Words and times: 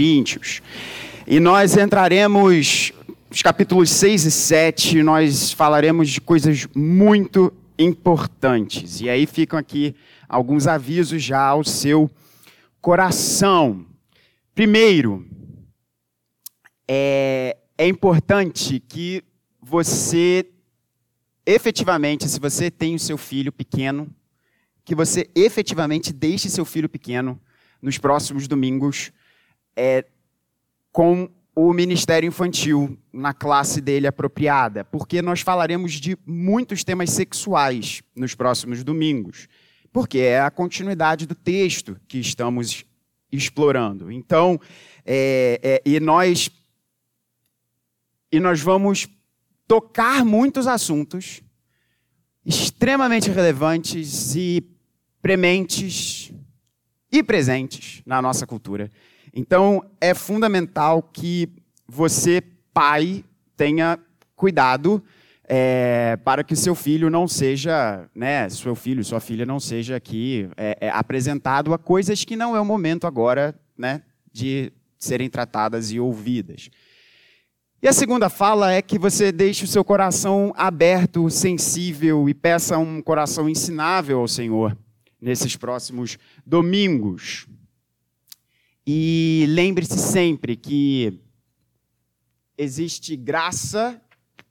Coríntios. 0.00 0.62
E 1.26 1.38
nós 1.38 1.76
entraremos 1.76 2.90
os 3.30 3.42
capítulos 3.42 3.90
6 3.90 4.24
e 4.24 4.30
7, 4.30 5.02
nós 5.02 5.52
falaremos 5.52 6.08
de 6.08 6.22
coisas 6.22 6.66
muito 6.74 7.52
importantes. 7.78 9.02
E 9.02 9.10
aí 9.10 9.26
ficam 9.26 9.58
aqui 9.58 9.94
alguns 10.26 10.66
avisos 10.66 11.22
já 11.22 11.42
ao 11.42 11.62
seu 11.62 12.10
coração. 12.80 13.84
Primeiro, 14.54 15.26
é, 16.88 17.58
é 17.76 17.86
importante 17.86 18.80
que 18.80 19.22
você 19.60 20.46
efetivamente, 21.44 22.26
se 22.26 22.40
você 22.40 22.70
tem 22.70 22.94
o 22.94 22.98
seu 22.98 23.18
filho 23.18 23.52
pequeno, 23.52 24.08
que 24.82 24.94
você 24.94 25.28
efetivamente 25.34 26.10
deixe 26.10 26.48
seu 26.48 26.64
filho 26.64 26.88
pequeno 26.88 27.38
nos 27.82 27.98
próximos 27.98 28.48
domingos 28.48 29.12
é, 29.80 30.04
com 30.92 31.30
o 31.56 31.72
Ministério 31.72 32.28
Infantil 32.28 32.98
na 33.10 33.32
classe 33.32 33.80
dele 33.80 34.06
apropriada, 34.06 34.84
porque 34.84 35.22
nós 35.22 35.40
falaremos 35.40 35.94
de 35.94 36.18
muitos 36.26 36.84
temas 36.84 37.10
sexuais 37.10 38.02
nos 38.14 38.34
próximos 38.34 38.84
domingos, 38.84 39.48
porque 39.90 40.18
é 40.18 40.40
a 40.40 40.50
continuidade 40.50 41.26
do 41.26 41.34
texto 41.34 41.98
que 42.06 42.18
estamos 42.18 42.84
explorando. 43.32 44.12
Então, 44.12 44.60
é, 45.04 45.58
é, 45.62 45.82
e 45.84 45.98
nós 45.98 46.50
e 48.30 48.38
nós 48.38 48.60
vamos 48.60 49.08
tocar 49.66 50.24
muitos 50.24 50.66
assuntos 50.66 51.40
extremamente 52.44 53.30
relevantes 53.30 54.36
e 54.36 54.62
prementes 55.22 56.32
e 57.10 57.22
presentes 57.22 58.02
na 58.06 58.22
nossa 58.22 58.46
cultura. 58.46 58.90
Então, 59.32 59.84
é 60.00 60.14
fundamental 60.14 61.02
que 61.02 61.48
você, 61.86 62.42
pai, 62.72 63.24
tenha 63.56 63.98
cuidado 64.34 65.02
é, 65.52 66.16
para 66.24 66.44
que 66.44 66.54
seu 66.54 66.76
filho 66.76 67.10
não 67.10 67.26
seja, 67.26 68.08
né, 68.14 68.48
seu 68.48 68.76
filho, 68.76 69.04
sua 69.04 69.18
filha 69.18 69.44
não 69.44 69.58
seja 69.58 69.96
aqui 69.96 70.48
é, 70.56 70.78
é, 70.80 70.90
apresentado 70.90 71.74
a 71.74 71.78
coisas 71.78 72.24
que 72.24 72.36
não 72.36 72.54
é 72.54 72.60
o 72.60 72.64
momento 72.64 73.04
agora, 73.04 73.52
né, 73.76 74.02
de 74.32 74.72
serem 74.96 75.28
tratadas 75.28 75.90
e 75.90 75.98
ouvidas. 75.98 76.70
E 77.82 77.88
a 77.88 77.92
segunda 77.92 78.28
fala 78.28 78.72
é 78.72 78.80
que 78.80 78.98
você 78.98 79.32
deixe 79.32 79.64
o 79.64 79.66
seu 79.66 79.82
coração 79.82 80.52
aberto, 80.56 81.28
sensível 81.28 82.28
e 82.28 82.34
peça 82.34 82.78
um 82.78 83.02
coração 83.02 83.48
ensinável 83.48 84.20
ao 84.20 84.28
Senhor 84.28 84.76
nesses 85.20 85.56
próximos 85.56 86.16
domingos. 86.46 87.48
E 88.92 89.46
lembre-se 89.48 90.00
sempre 90.00 90.56
que 90.56 91.20
existe 92.58 93.14
graça 93.14 94.02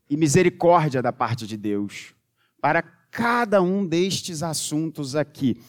e 0.09 0.15
misericórdia 0.15 1.01
da 1.01 1.11
parte 1.11 1.45
de 1.45 1.57
Deus 1.57 2.13
para 2.61 2.81
cada 2.81 3.61
um 3.61 3.85
destes 3.85 4.41
assuntos 4.41 5.13
aqui. 5.13 5.59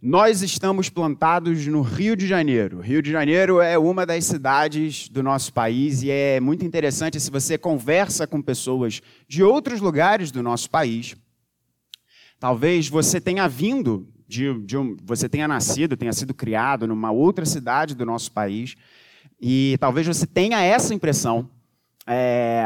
Nós 0.00 0.42
estamos 0.42 0.88
plantados 0.88 1.66
no 1.66 1.82
Rio 1.82 2.14
de 2.14 2.28
Janeiro. 2.28 2.78
Rio 2.78 3.02
de 3.02 3.10
Janeiro 3.10 3.60
é 3.60 3.76
uma 3.76 4.06
das 4.06 4.26
cidades 4.26 5.08
do 5.08 5.24
nosso 5.24 5.52
país 5.52 6.04
e 6.04 6.10
é 6.12 6.38
muito 6.38 6.64
interessante 6.64 7.18
se 7.18 7.32
você 7.32 7.58
conversa 7.58 8.28
com 8.28 8.40
pessoas 8.40 9.02
de 9.26 9.42
outros 9.42 9.80
lugares 9.80 10.30
do 10.30 10.40
nosso 10.40 10.70
país. 10.70 11.16
Talvez 12.38 12.88
você 12.88 13.20
tenha 13.20 13.48
vindo 13.48 14.06
de, 14.30 14.56
de 14.60 14.78
um, 14.78 14.96
você 15.02 15.28
tenha 15.28 15.48
nascido, 15.48 15.96
tenha 15.96 16.12
sido 16.12 16.32
criado 16.32 16.86
numa 16.86 17.10
outra 17.10 17.44
cidade 17.44 17.96
do 17.96 18.06
nosso 18.06 18.30
país 18.30 18.76
e 19.42 19.76
talvez 19.80 20.06
você 20.06 20.24
tenha 20.24 20.62
essa 20.62 20.94
impressão. 20.94 21.50
É, 22.06 22.64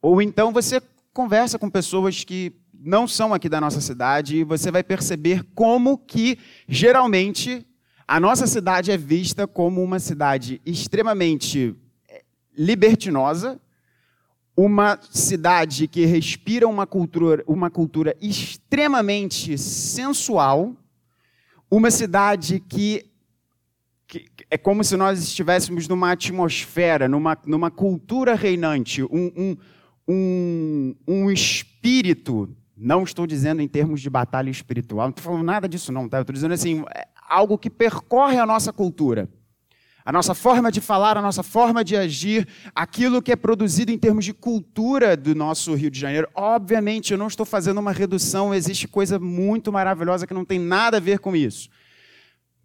ou 0.00 0.22
então 0.22 0.52
você 0.52 0.80
conversa 1.12 1.58
com 1.58 1.68
pessoas 1.68 2.22
que 2.22 2.52
não 2.72 3.08
são 3.08 3.34
aqui 3.34 3.48
da 3.48 3.60
nossa 3.60 3.80
cidade 3.80 4.36
e 4.36 4.44
você 4.44 4.70
vai 4.70 4.84
perceber 4.84 5.44
como 5.52 5.98
que 5.98 6.38
geralmente 6.68 7.66
a 8.06 8.20
nossa 8.20 8.46
cidade 8.46 8.92
é 8.92 8.96
vista 8.96 9.48
como 9.48 9.82
uma 9.82 9.98
cidade 9.98 10.62
extremamente 10.64 11.74
eh, 12.08 12.22
libertinosa, 12.56 13.60
uma 14.58 14.98
cidade 15.08 15.86
que 15.86 16.04
respira 16.04 16.66
uma 16.66 16.84
cultura, 16.84 17.44
uma 17.46 17.70
cultura 17.70 18.16
extremamente 18.20 19.56
sensual, 19.56 20.74
uma 21.70 21.92
cidade 21.92 22.58
que, 22.58 23.06
que, 24.04 24.26
é 24.50 24.58
como 24.58 24.82
se 24.82 24.96
nós 24.96 25.22
estivéssemos 25.22 25.86
numa 25.86 26.10
atmosfera, 26.10 27.08
numa, 27.08 27.38
numa 27.46 27.70
cultura 27.70 28.34
reinante, 28.34 29.04
um, 29.04 29.30
um, 29.36 29.56
um, 30.08 30.94
um 31.06 31.30
espírito 31.30 32.52
não 32.76 33.04
estou 33.04 33.28
dizendo 33.28 33.62
em 33.62 33.68
termos 33.68 34.00
de 34.00 34.10
batalha 34.10 34.50
espiritual, 34.50 35.06
não 35.06 35.10
estou 35.10 35.24
falando 35.24 35.44
nada 35.44 35.68
disso, 35.68 35.92
não, 35.92 36.08
tá? 36.08 36.18
Eu 36.18 36.22
estou 36.22 36.34
dizendo 36.34 36.54
assim, 36.54 36.84
é 36.96 37.06
algo 37.28 37.56
que 37.58 37.70
percorre 37.70 38.38
a 38.38 38.46
nossa 38.46 38.72
cultura. 38.72 39.28
A 40.08 40.12
nossa 40.12 40.34
forma 40.34 40.72
de 40.72 40.80
falar, 40.80 41.18
a 41.18 41.20
nossa 41.20 41.42
forma 41.42 41.84
de 41.84 41.94
agir, 41.94 42.48
aquilo 42.74 43.20
que 43.20 43.30
é 43.30 43.36
produzido 43.36 43.92
em 43.92 43.98
termos 43.98 44.24
de 44.24 44.32
cultura 44.32 45.14
do 45.14 45.34
nosso 45.34 45.74
Rio 45.74 45.90
de 45.90 46.00
Janeiro. 46.00 46.26
Obviamente, 46.34 47.12
eu 47.12 47.18
não 47.18 47.26
estou 47.26 47.44
fazendo 47.44 47.76
uma 47.76 47.92
redução, 47.92 48.54
existe 48.54 48.88
coisa 48.88 49.18
muito 49.18 49.70
maravilhosa 49.70 50.26
que 50.26 50.32
não 50.32 50.46
tem 50.46 50.58
nada 50.58 50.96
a 50.96 51.00
ver 51.00 51.18
com 51.18 51.36
isso. 51.36 51.68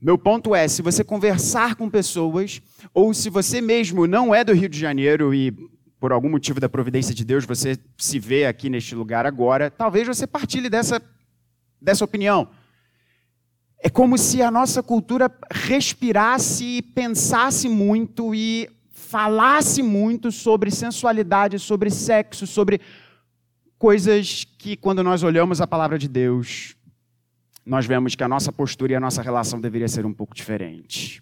Meu 0.01 0.17
ponto 0.17 0.55
é: 0.55 0.69
se 0.69 0.81
você 0.81 1.03
conversar 1.03 1.75
com 1.75 1.89
pessoas, 1.89 2.61
ou 2.93 3.13
se 3.13 3.29
você 3.29 3.59
mesmo 3.59 4.07
não 4.07 4.33
é 4.33 4.41
do 4.45 4.53
Rio 4.53 4.69
de 4.69 4.79
Janeiro 4.79 5.33
e 5.33 5.51
por 5.99 6.13
algum 6.13 6.29
motivo 6.29 6.61
da 6.61 6.69
providência 6.69 7.13
de 7.13 7.25
Deus, 7.25 7.43
você 7.43 7.77
se 7.97 8.19
vê 8.19 8.45
aqui 8.45 8.69
neste 8.69 8.95
lugar 8.95 9.25
agora, 9.25 9.69
talvez 9.69 10.07
você 10.07 10.25
partilhe 10.25 10.69
dessa, 10.69 11.01
dessa 11.81 12.05
opinião. 12.05 12.47
É 13.85 13.89
como 13.89 14.17
se 14.17 14.41
a 14.41 14.49
nossa 14.49 14.81
cultura 14.81 15.29
respirasse 15.51 16.77
e 16.77 16.81
pensasse 16.81 17.67
muito 17.67 18.33
e 18.33 18.69
falasse 18.89 19.83
muito 19.83 20.31
sobre 20.31 20.71
sensualidade, 20.71 21.59
sobre 21.59 21.89
sexo, 21.89 22.47
sobre 22.47 22.79
coisas 23.77 24.45
que, 24.57 24.77
quando 24.77 25.03
nós 25.03 25.21
olhamos 25.21 25.59
a 25.59 25.67
palavra 25.67 25.99
de 25.99 26.07
Deus, 26.07 26.77
nós 27.65 27.85
vemos 27.85 28.15
que 28.15 28.23
a 28.23 28.27
nossa 28.29 28.53
postura 28.53 28.93
e 28.93 28.95
a 28.95 29.01
nossa 29.01 29.21
relação 29.21 29.59
deveria 29.59 29.89
ser 29.89 30.05
um 30.05 30.13
pouco 30.13 30.33
diferente. 30.33 31.21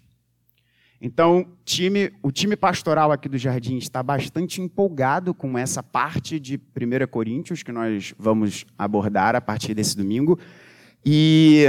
Então, 1.00 1.44
time, 1.64 2.12
o 2.22 2.30
time 2.30 2.54
pastoral 2.54 3.10
aqui 3.10 3.28
do 3.28 3.36
Jardim 3.36 3.76
está 3.76 4.04
bastante 4.04 4.62
empolgado 4.62 5.34
com 5.34 5.58
essa 5.58 5.82
parte 5.82 6.38
de 6.38 6.60
1 6.76 7.08
Coríntios 7.10 7.64
que 7.64 7.72
nós 7.72 8.14
vamos 8.16 8.64
abordar 8.78 9.34
a 9.34 9.40
partir 9.40 9.74
desse 9.74 9.96
domingo. 9.96 10.38
E 11.04 11.66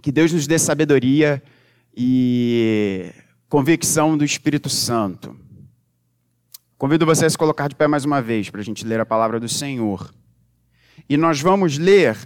que 0.00 0.12
Deus 0.12 0.32
nos 0.32 0.46
dê 0.46 0.58
sabedoria 0.58 1.42
e 1.96 3.12
convicção 3.48 4.16
do 4.16 4.24
Espírito 4.24 4.68
Santo. 4.68 5.36
Convido 6.78 7.04
você 7.04 7.26
a 7.26 7.30
se 7.30 7.36
colocar 7.36 7.68
de 7.68 7.74
pé 7.74 7.86
mais 7.86 8.04
uma 8.04 8.22
vez 8.22 8.48
para 8.48 8.60
a 8.60 8.64
gente 8.64 8.86
ler 8.86 9.00
a 9.00 9.06
palavra 9.06 9.38
do 9.40 9.48
Senhor. 9.48 10.12
E 11.08 11.16
nós 11.16 11.40
vamos 11.40 11.76
ler 11.76 12.16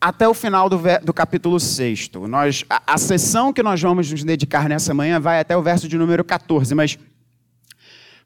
até 0.00 0.28
o 0.28 0.34
final 0.34 0.68
do, 0.68 0.78
do 1.02 1.12
capítulo 1.12 1.58
6. 1.58 2.10
Nós, 2.28 2.64
a, 2.68 2.94
a 2.94 2.98
sessão 2.98 3.52
que 3.52 3.62
nós 3.62 3.80
vamos 3.80 4.10
nos 4.10 4.22
dedicar 4.22 4.68
nessa 4.68 4.94
manhã 4.94 5.18
vai 5.18 5.40
até 5.40 5.56
o 5.56 5.62
verso 5.62 5.88
de 5.88 5.98
número 5.98 6.24
14, 6.24 6.74
mas 6.74 6.98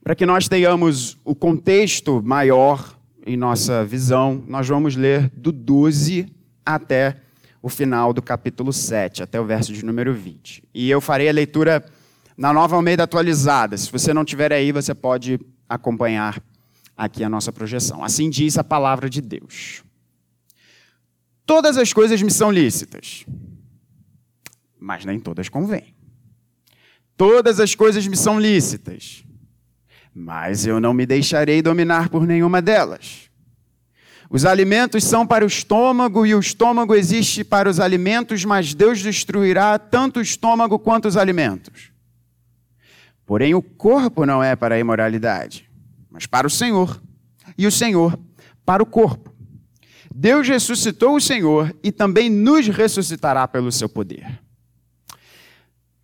para 0.02 0.14
que 0.14 0.26
nós 0.26 0.48
tenhamos 0.48 1.16
o 1.24 1.34
contexto 1.34 2.22
maior 2.22 2.98
em 3.24 3.36
nossa 3.36 3.84
visão, 3.84 4.42
nós 4.48 4.66
vamos 4.66 4.96
ler 4.96 5.30
do 5.30 5.52
12 5.52 6.26
até 6.64 7.16
o 7.62 7.69
final 7.69 8.12
do 8.12 8.22
capítulo 8.22 8.72
7, 8.72 9.22
até 9.22 9.41
o 9.41 9.44
verso 9.44 9.72
de 9.72 9.84
número 9.84 10.15
20. 10.15 10.65
E 10.72 10.91
eu 10.91 11.00
farei 11.00 11.28
a 11.28 11.32
leitura 11.32 11.84
na 12.37 12.53
nova 12.53 12.76
Almeida 12.76 13.03
atualizada. 13.03 13.76
Se 13.76 13.91
você 13.91 14.15
não 14.15 14.24
tiver 14.24 14.53
aí, 14.53 14.72
você 14.72 14.95
pode 14.95 15.39
acompanhar 15.68 16.42
aqui 16.97 17.22
a 17.22 17.28
nossa 17.28 17.53
projeção. 17.53 18.03
Assim 18.03 18.30
diz 18.30 18.59
a 18.59 18.65
palavra 18.65 19.09
de 19.09 19.21
Deus. 19.21 19.83
Todas 21.47 21.77
as 21.77 21.92
coisas 21.92 22.22
me 22.22 22.30
são 22.30 22.51
lícitas, 22.51 23.24
mas 24.78 25.04
nem 25.04 25.18
todas 25.18 25.48
convêm. 25.48 25.95
Todas 27.16 27.60
as 27.60 27.74
coisas 27.74 28.06
me 28.06 28.16
são 28.16 28.41
lícitas, 28.41 29.24
mas 30.15 30.65
eu 30.65 30.80
não 30.80 30.95
me 30.95 31.04
deixarei 31.04 31.60
dominar 31.60 32.09
por 32.09 32.27
nenhuma 32.27 32.63
delas. 32.63 33.29
Os 34.32 34.44
alimentos 34.44 35.03
são 35.03 35.27
para 35.27 35.44
o 35.44 35.48
estômago 35.48 36.24
e 36.24 36.36
o 36.36 36.38
estômago 36.38 36.94
existe 36.94 37.42
para 37.42 37.68
os 37.68 37.80
alimentos, 37.80 38.44
mas 38.44 38.72
Deus 38.72 39.03
destruirá 39.03 39.77
tanto 39.77 40.21
o 40.21 40.22
estômago 40.22 40.78
quanto 40.78 41.09
os 41.09 41.16
alimentos. 41.16 41.91
Porém, 43.27 43.56
o 43.56 43.60
corpo 43.62 44.24
não 44.24 44.41
é 44.41 44.54
para 44.54 44.77
a 44.77 44.78
imoralidade, 44.78 45.68
mas 46.09 46.27
para 46.27 46.47
o 46.47 46.50
Senhor, 46.50 47.03
e 47.59 47.66
o 47.66 47.72
Senhor 47.72 48.16
para 48.65 48.80
o 48.80 48.86
corpo. 48.86 49.34
Deus 50.15 50.47
ressuscitou 50.47 51.16
o 51.16 51.21
Senhor 51.21 51.74
e 51.82 51.91
também 51.91 52.30
nos 52.30 52.68
ressuscitará 52.68 53.48
pelo 53.48 53.72
seu 53.72 53.88
poder. 53.88 54.41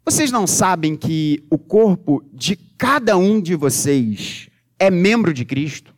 Vocês 0.04 0.32
não 0.32 0.48
sabem 0.48 0.96
que 0.96 1.44
o 1.48 1.58
corpo 1.58 2.24
de 2.32 2.56
cada 2.56 3.16
um 3.16 3.40
de 3.40 3.54
vocês 3.54 4.48
é 4.80 4.90
membro 4.90 5.32
de 5.32 5.44
Cristo? 5.44 5.95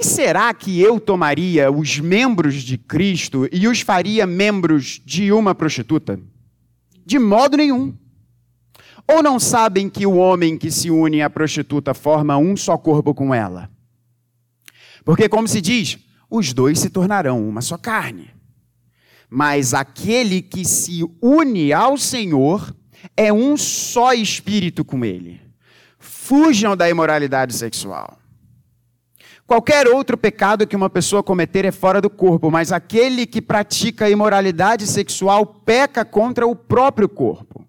E 0.00 0.04
será 0.04 0.54
que 0.54 0.80
eu 0.80 0.98
tomaria 0.98 1.70
os 1.70 1.98
membros 1.98 2.62
de 2.62 2.78
Cristo 2.78 3.46
e 3.52 3.68
os 3.68 3.82
faria 3.82 4.26
membros 4.26 4.98
de 5.04 5.30
uma 5.30 5.54
prostituta? 5.54 6.18
De 7.04 7.18
modo 7.18 7.58
nenhum. 7.58 7.94
Ou 9.06 9.22
não 9.22 9.38
sabem 9.38 9.90
que 9.90 10.06
o 10.06 10.16
homem 10.16 10.56
que 10.56 10.70
se 10.70 10.90
une 10.90 11.20
à 11.20 11.28
prostituta 11.28 11.92
forma 11.92 12.38
um 12.38 12.56
só 12.56 12.78
corpo 12.78 13.12
com 13.12 13.34
ela? 13.34 13.70
Porque, 15.04 15.28
como 15.28 15.46
se 15.46 15.60
diz, 15.60 15.98
os 16.30 16.54
dois 16.54 16.78
se 16.78 16.88
tornarão 16.88 17.46
uma 17.46 17.60
só 17.60 17.76
carne. 17.76 18.30
Mas 19.28 19.74
aquele 19.74 20.40
que 20.40 20.64
se 20.64 21.04
une 21.20 21.74
ao 21.74 21.98
Senhor 21.98 22.74
é 23.14 23.30
um 23.30 23.54
só 23.54 24.14
espírito 24.14 24.82
com 24.82 25.04
ele. 25.04 25.42
Fujam 25.98 26.74
da 26.74 26.88
imoralidade 26.88 27.52
sexual. 27.52 28.19
Qualquer 29.50 29.88
outro 29.88 30.16
pecado 30.16 30.64
que 30.64 30.76
uma 30.76 30.88
pessoa 30.88 31.24
cometer 31.24 31.64
é 31.64 31.72
fora 31.72 32.00
do 32.00 32.08
corpo, 32.08 32.52
mas 32.52 32.70
aquele 32.70 33.26
que 33.26 33.42
pratica 33.42 34.08
imoralidade 34.08 34.86
sexual 34.86 35.44
peca 35.44 36.04
contra 36.04 36.46
o 36.46 36.54
próprio 36.54 37.08
corpo. 37.08 37.66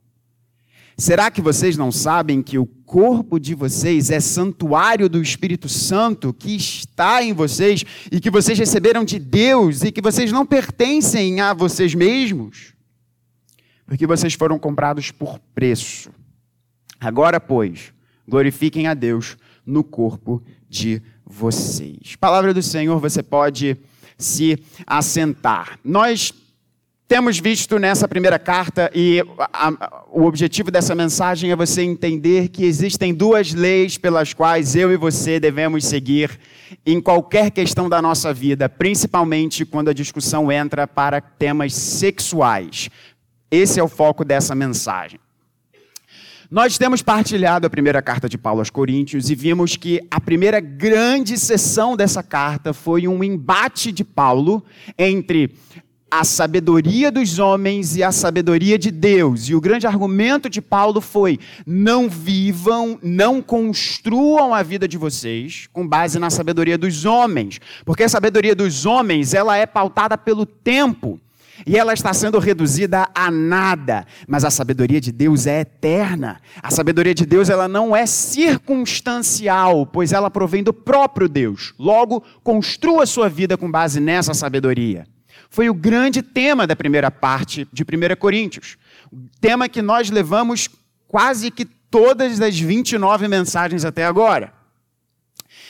Será 0.96 1.32
que 1.32 1.42
vocês 1.42 1.76
não 1.78 1.92
sabem 1.92 2.44
que 2.44 2.60
o 2.60 2.68
corpo 2.68 3.40
de 3.40 3.56
vocês 3.56 4.12
é 4.12 4.20
santuário 4.20 5.10
do 5.10 5.20
Espírito 5.20 5.68
Santo 5.68 6.32
que 6.32 6.56
está 6.56 7.24
em 7.24 7.34
vocês 7.34 7.84
e 8.12 8.20
que 8.20 8.30
vocês 8.30 8.60
receberam 8.60 9.04
de 9.04 9.18
Deus 9.18 9.82
e 9.82 9.92
que 9.92 10.04
vocês 10.04 10.32
não 10.32 10.46
pertencem 10.46 11.42
a 11.42 11.52
vocês 11.52 11.96
mesmos? 11.96 12.76
Porque 13.88 14.06
vocês 14.06 14.36
foram 14.36 14.60
comprados 14.60 15.10
por 15.10 15.40
preço. 15.56 16.12
Agora, 17.00 17.40
pois, 17.40 17.92
glorifiquem 18.28 18.86
a 18.86 18.94
Deus 18.94 19.36
no 19.66 19.84
corpo 19.84 20.44
de 20.70 20.98
vocês. 20.98 21.12
Palavra 22.18 22.54
do 22.54 22.62
Senhor, 22.62 23.00
você 23.00 23.24
pode 23.24 23.78
se 24.18 24.62
assentar. 24.86 25.80
Nós 25.84 26.34
temos 27.08 27.40
visto 27.40 27.78
nessa 27.78 28.08
primeira 28.08 28.40
carta, 28.40 28.90
e 28.96 29.22
a, 29.38 29.68
a, 29.68 30.04
o 30.12 30.24
objetivo 30.24 30.72
dessa 30.72 30.96
mensagem 30.96 31.52
é 31.52 31.56
você 31.58 31.82
entender 31.82 32.48
que 32.48 32.64
existem 32.64 33.14
duas 33.14 33.54
leis 33.54 33.98
pelas 33.98 34.34
quais 34.34 34.78
eu 34.78 34.94
e 34.94 34.96
você 34.96 35.38
devemos 35.38 35.84
seguir 35.84 36.40
em 36.86 37.02
qualquer 37.02 37.52
questão 37.52 37.90
da 37.90 38.02
nossa 38.02 38.34
vida, 38.34 38.70
principalmente 38.70 39.66
quando 39.66 39.90
a 39.90 39.94
discussão 39.94 40.50
entra 40.50 40.88
para 40.88 41.20
temas 41.20 41.74
sexuais. 41.74 42.90
Esse 43.52 43.78
é 43.78 43.84
o 43.84 43.90
foco 43.90 44.24
dessa 44.24 44.56
mensagem. 44.56 45.20
Nós 46.52 46.78
temos 46.78 47.02
partilhado 47.02 47.66
a 47.66 47.70
primeira 47.70 48.02
carta 48.02 48.28
de 48.28 48.38
Paulo 48.38 48.60
aos 48.60 48.70
Coríntios 48.70 49.30
e 49.30 49.36
vimos 49.36 49.78
que 49.78 50.02
a 50.12 50.20
primeira 50.20 50.60
grande 50.60 51.38
sessão 51.38 51.96
dessa 51.96 52.22
carta 52.22 52.74
foi 52.74 53.08
um 53.08 53.24
embate 53.24 53.90
de 53.90 54.04
Paulo 54.04 54.62
entre 54.98 55.56
a 56.12 56.26
sabedoria 56.26 57.10
dos 57.10 57.40
homens 57.40 57.96
e 57.96 58.04
a 58.04 58.12
sabedoria 58.12 58.78
de 58.78 58.92
Deus. 58.92 59.48
E 59.48 59.56
o 59.56 59.62
grande 59.62 59.88
argumento 59.88 60.50
de 60.50 60.62
Paulo 60.62 61.00
foi: 61.00 61.40
não 61.66 62.10
vivam, 62.10 63.00
não 63.02 63.42
construam 63.42 64.54
a 64.54 64.62
vida 64.62 64.90
de 64.90 64.98
vocês 64.98 65.70
com 65.72 65.88
base 65.88 66.20
na 66.20 66.30
sabedoria 66.30 66.78
dos 66.78 67.06
homens, 67.06 67.62
porque 67.86 68.04
a 68.04 68.10
sabedoria 68.10 68.54
dos 68.54 68.86
homens, 68.86 69.34
ela 69.34 69.56
é 69.56 69.66
pautada 69.66 70.18
pelo 70.18 70.46
tempo. 70.46 71.18
E 71.66 71.78
ela 71.78 71.94
está 71.94 72.14
sendo 72.14 72.40
reduzida 72.40 73.08
a 73.14 73.30
nada, 73.30 74.06
mas 74.28 74.44
a 74.44 74.50
sabedoria 74.52 75.00
de 75.00 75.12
Deus 75.12 75.48
é 75.48 75.62
eterna. 75.62 76.40
A 76.62 76.72
sabedoria 76.72 77.14
de 77.14 77.26
Deus 77.26 77.50
ela 77.50 77.68
não 77.68 77.96
é 77.96 78.06
circunstancial, 78.06 79.86
pois 79.86 80.12
ela 80.12 80.30
provém 80.30 80.64
do 80.64 80.74
próprio 80.74 81.30
Deus. 81.30 81.74
Logo, 81.78 82.24
construa 82.44 83.06
sua 83.06 83.30
vida 83.30 83.58
com 83.58 83.70
base 83.70 84.00
nessa 84.00 84.34
sabedoria 84.34 85.06
foi 85.52 85.70
o 85.70 85.74
grande 85.74 86.22
tema 86.22 86.66
da 86.66 86.78
primeira 86.78 87.12
parte 87.12 87.68
de 87.74 87.84
1 87.84 88.16
Coríntios. 88.18 88.78
Tema 89.42 89.68
que 89.68 89.82
nós 89.82 90.10
levamos 90.10 90.70
quase 91.10 91.52
que 91.52 91.66
todas 91.66 92.40
as 92.40 92.58
29 92.58 93.28
mensagens 93.28 93.84
até 93.84 94.06
agora. 94.06 94.54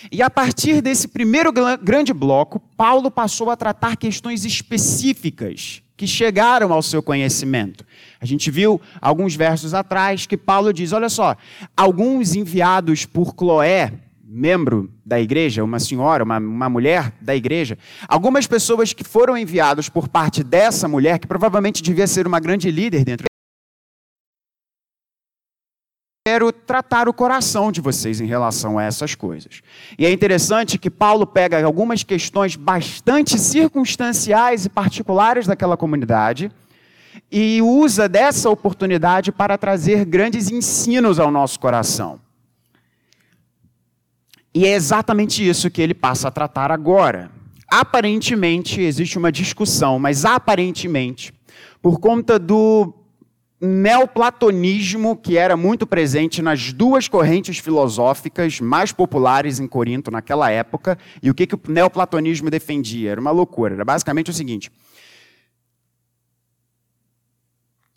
E 0.09 0.21
a 0.21 0.29
partir 0.29 0.81
desse 0.81 1.07
primeiro 1.07 1.51
grande 1.81 2.13
bloco, 2.13 2.59
Paulo 2.77 3.11
passou 3.11 3.49
a 3.49 3.57
tratar 3.57 3.97
questões 3.97 4.45
específicas 4.45 5.81
que 5.97 6.07
chegaram 6.07 6.73
ao 6.73 6.81
seu 6.81 7.03
conhecimento. 7.03 7.85
A 8.19 8.25
gente 8.25 8.49
viu 8.49 8.81
alguns 8.99 9.35
versos 9.35 9.73
atrás 9.73 10.25
que 10.25 10.37
Paulo 10.37 10.73
diz: 10.73 10.93
olha 10.93 11.09
só, 11.09 11.35
alguns 11.75 12.33
enviados 12.33 13.05
por 13.05 13.35
Cloé, 13.35 13.93
membro 14.23 14.89
da 15.05 15.19
igreja, 15.19 15.63
uma 15.63 15.79
senhora, 15.79 16.23
uma, 16.23 16.39
uma 16.39 16.69
mulher 16.69 17.13
da 17.21 17.35
igreja, 17.35 17.77
algumas 18.07 18.47
pessoas 18.47 18.93
que 18.93 19.03
foram 19.03 19.37
enviadas 19.37 19.89
por 19.89 20.07
parte 20.07 20.43
dessa 20.43 20.87
mulher, 20.87 21.19
que 21.19 21.27
provavelmente 21.27 21.83
devia 21.83 22.07
ser 22.07 22.25
uma 22.25 22.39
grande 22.39 22.71
líder 22.71 23.03
dentro 23.03 23.30
quero 26.23 26.51
tratar 26.51 27.09
o 27.09 27.13
coração 27.13 27.71
de 27.71 27.81
vocês 27.81 28.21
em 28.21 28.27
relação 28.27 28.77
a 28.77 28.83
essas 28.83 29.15
coisas. 29.15 29.63
E 29.97 30.05
é 30.05 30.11
interessante 30.11 30.77
que 30.77 30.87
Paulo 30.87 31.25
pega 31.25 31.65
algumas 31.65 32.03
questões 32.03 32.55
bastante 32.55 33.39
circunstanciais 33.39 34.63
e 34.65 34.69
particulares 34.69 35.47
daquela 35.47 35.75
comunidade 35.75 36.51
e 37.31 37.59
usa 37.63 38.07
dessa 38.07 38.51
oportunidade 38.51 39.31
para 39.31 39.57
trazer 39.57 40.05
grandes 40.05 40.51
ensinos 40.51 41.17
ao 41.17 41.31
nosso 41.31 41.59
coração. 41.59 42.19
E 44.53 44.67
é 44.67 44.75
exatamente 44.75 45.47
isso 45.47 45.71
que 45.71 45.81
ele 45.81 45.95
passa 45.95 46.27
a 46.27 46.31
tratar 46.31 46.69
agora. 46.69 47.31
Aparentemente 47.67 48.79
existe 48.79 49.17
uma 49.17 49.31
discussão, 49.31 49.97
mas 49.97 50.23
aparentemente, 50.23 51.33
por 51.81 51.99
conta 51.99 52.37
do 52.37 53.00
neoplatonismo 53.61 55.15
que 55.15 55.37
era 55.37 55.55
muito 55.55 55.85
presente 55.85 56.41
nas 56.41 56.73
duas 56.73 57.07
correntes 57.07 57.59
filosóficas 57.59 58.59
mais 58.59 58.91
populares 58.91 59.59
em 59.59 59.67
Corinto 59.67 60.09
naquela 60.09 60.49
época, 60.49 60.97
e 61.21 61.29
o 61.29 61.33
que, 61.35 61.45
que 61.45 61.53
o 61.53 61.61
neoplatonismo 61.67 62.49
defendia? 62.49 63.11
Era 63.11 63.21
uma 63.21 63.29
loucura. 63.29 63.75
Era 63.75 63.85
basicamente 63.85 64.31
o 64.31 64.33
seguinte: 64.33 64.71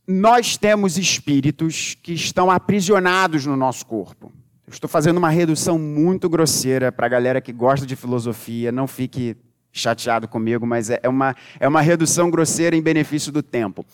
nós 0.07 0.59
temos 0.59 0.99
espíritos 0.99 1.97
que 2.03 2.13
estão 2.13 2.51
aprisionados 2.51 3.47
no 3.47 3.57
nosso 3.57 3.87
corpo. 3.87 4.31
Estou 4.69 4.89
fazendo 4.89 5.17
uma 5.17 5.31
redução 5.31 5.79
muito 5.79 6.29
grosseira 6.29 6.93
para 6.93 7.07
a 7.07 7.09
galera 7.09 7.41
que 7.41 7.53
gosta 7.53 7.87
de 7.87 7.97
filosofia, 7.97 8.71
não 8.71 8.87
fique 8.87 9.37
chateado 9.75 10.29
comigo, 10.29 10.65
mas 10.65 10.89
é, 10.89 11.01
é 11.03 11.09
uma, 11.09 11.35
é 11.59 11.67
uma 11.67 11.83
redução 11.83 12.31
grosseira 12.31 12.77
em 12.77 12.81
benefício 12.81 13.33
do 13.33 13.43
tempo. 13.43 13.85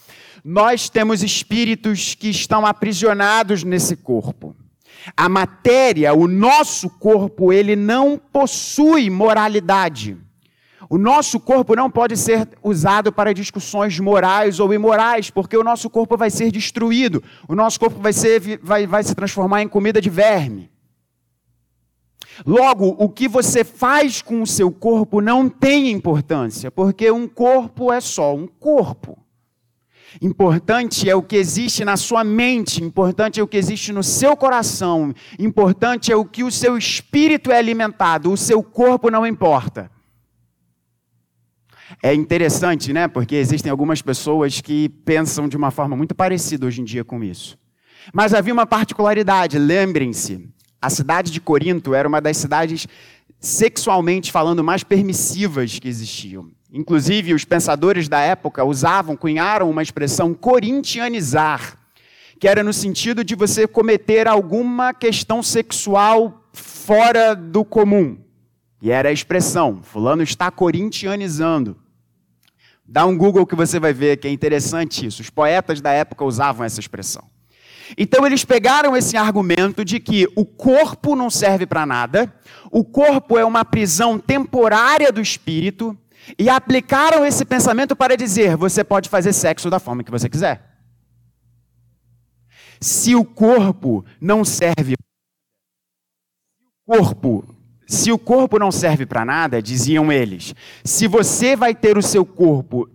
Nós 0.45 0.91
temos 0.91 1.23
espíritos 1.23 2.15
que 2.15 2.29
estão 2.29 2.67
aprisionados 2.67 3.65
nesse 3.65 3.97
corpo. 3.97 4.55
A 5.17 5.29
matéria, 5.29 6.13
o 6.13 6.29
nosso 6.29 6.91
corpo, 6.91 7.53
ele 7.53 7.75
não 7.75 8.19
possui 8.19 9.09
moralidade. 9.09 10.17
O 10.89 10.99
nosso 10.99 11.41
corpo 11.41 11.75
não 11.75 11.91
pode 11.91 12.17
ser 12.17 12.49
usado 12.63 13.13
para 13.13 13.33
discussões 13.33 13.99
morais 13.99 14.61
ou 14.61 14.75
imorais, 14.75 15.31
porque 15.31 15.57
o 15.57 15.65
nosso 15.65 15.89
corpo 15.89 16.17
vai 16.17 16.31
ser 16.31 16.51
destruído. 16.51 17.23
O 17.49 17.55
nosso 17.55 17.81
corpo 17.81 17.99
vai, 18.01 18.13
ser, 18.13 18.61
vai, 18.63 18.87
vai 18.87 19.03
se 19.03 19.15
transformar 19.15 19.63
em 19.63 19.69
comida 19.69 20.01
de 20.01 20.11
verme. 20.11 20.70
Logo, 22.47 22.97
o 22.99 23.09
que 23.09 23.29
você 23.29 23.65
faz 23.65 24.23
com 24.23 24.43
o 24.43 24.47
seu 24.47 24.71
corpo 24.71 25.21
não 25.21 25.49
tem 25.49 25.91
importância, 25.91 26.71
porque 26.71 27.11
um 27.11 27.29
corpo 27.29 27.93
é 27.93 28.01
só 28.01 28.35
um 28.35 28.47
corpo. 28.47 29.19
Importante 30.21 31.09
é 31.09 31.15
o 31.15 31.23
que 31.23 31.37
existe 31.37 31.85
na 31.85 31.97
sua 31.97 32.25
mente, 32.25 32.83
importante 32.83 33.39
é 33.39 33.43
o 33.43 33.47
que 33.47 33.57
existe 33.57 33.93
no 33.93 34.03
seu 34.03 34.37
coração, 34.37 35.15
importante 35.39 36.11
é 36.11 36.17
o 36.17 36.25
que 36.25 36.43
o 36.43 36.51
seu 36.51 36.77
espírito 36.77 37.53
é 37.53 37.59
alimentado, 37.59 38.33
o 38.33 38.37
seu 38.37 38.63
corpo 38.63 39.11
não 39.11 39.27
importa. 39.27 39.91
É 42.03 42.15
interessante, 42.15 42.93
né? 42.93 43.07
Porque 43.07 43.37
existem 43.37 43.71
algumas 43.71 44.01
pessoas 44.01 44.61
que 44.61 44.89
pensam 44.89 45.49
de 45.49 45.57
uma 45.57 45.71
forma 45.71 45.97
muito 45.97 46.15
parecida 46.15 46.67
hoje 46.67 46.81
em 46.81 46.85
dia 46.85 47.05
com 47.05 47.23
isso. 47.23 47.59
Mas 48.13 48.33
havia 48.33 48.53
uma 48.53 48.67
particularidade, 48.67 49.59
lembrem-se, 49.59 50.49
a 50.81 50.89
cidade 50.89 51.31
de 51.31 51.41
Corinto 51.41 51.95
era 51.95 52.09
uma 52.09 52.21
das 52.21 52.37
cidades 52.37 52.87
sexualmente 53.39 54.33
falando 54.33 54.63
mais 54.65 54.83
permissivas 54.83 55.79
que 55.79 55.89
existiam. 55.89 56.51
Inclusive, 56.73 57.35
os 57.35 57.45
pensadores 57.45 58.09
da 58.09 58.21
época 58.21 58.65
usavam, 58.65 59.17
cunharam 59.17 59.69
uma 59.69 59.83
expressão 59.83 60.33
corintianizar, 60.33 61.77
que 62.39 62.47
era 62.47 62.63
no 62.63 62.73
sentido 62.73 63.25
de 63.25 63.35
você 63.35 63.67
cometer 63.67 64.29
alguma 64.29 64.95
questão 64.95 65.43
sexual 65.43 66.45
fora 66.53 67.35
do 67.35 67.65
comum. 67.65 68.19
E 68.81 68.91
era 68.91 69.09
a 69.09 69.13
expressão: 69.13 69.81
Fulano 69.83 70.23
está 70.23 70.51
corintianizando. 70.51 71.77
Dá 72.87 73.07
um 73.07 73.17
Google 73.17 73.47
que 73.47 73.55
você 73.55 73.79
vai 73.79 73.93
ver 73.93 74.17
que 74.17 74.27
é 74.27 74.31
interessante 74.31 75.07
isso. 75.07 75.23
Os 75.23 75.31
poetas 75.31 75.81
da 75.81 75.93
época 75.93 76.25
usavam 76.25 76.65
essa 76.65 76.81
expressão. 76.81 77.25
Então 77.97 78.27
eles 78.27 78.45
pegaram 78.45 78.97
esse 78.97 79.17
argumento 79.17 79.85
de 79.85 79.99
que 80.01 80.27
o 80.37 80.45
corpo 80.45 81.17
não 81.17 81.31
serve 81.31 81.67
para 81.67 81.87
nada, 81.87 82.33
o 82.71 82.85
corpo 82.85 83.39
é 83.39 83.45
uma 83.45 83.65
prisão 83.65 84.19
temporária 84.19 85.11
do 85.11 85.21
espírito, 85.21 85.97
e 86.39 86.49
aplicaram 86.49 87.25
esse 87.25 87.45
pensamento 87.45 87.97
para 87.97 88.17
dizer: 88.17 88.57
você 88.57 88.85
pode 88.85 89.09
fazer 89.09 89.33
sexo 89.33 89.71
da 89.71 89.79
forma 89.79 90.05
que 90.05 90.11
você 90.11 90.29
quiser. 90.29 90.69
Se 92.81 93.15
o 93.15 93.25
corpo 93.25 94.05
não 94.21 94.45
serve 94.45 94.97
corpo, 96.87 97.45
se 97.87 98.11
o 98.11 98.19
corpo 98.19 98.59
não 98.59 98.73
serve 98.73 99.05
para 99.05 99.25
nada, 99.25 99.63
diziam 99.63 100.11
eles, 100.11 100.55
se 100.85 101.07
você 101.07 101.55
vai 101.55 101.75
ter 101.75 101.99
o 101.99 102.03
seu 102.03 102.25
corpo 102.25 102.89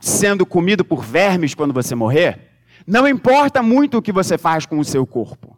sendo 0.00 0.44
comido 0.44 0.84
por 0.84 1.02
vermes 1.02 1.54
quando 1.54 1.72
você 1.72 1.94
morrer, 1.94 2.51
não 2.86 3.06
importa 3.06 3.62
muito 3.62 3.98
o 3.98 4.02
que 4.02 4.12
você 4.12 4.36
faz 4.38 4.66
com 4.66 4.78
o 4.78 4.84
seu 4.84 5.06
corpo. 5.06 5.56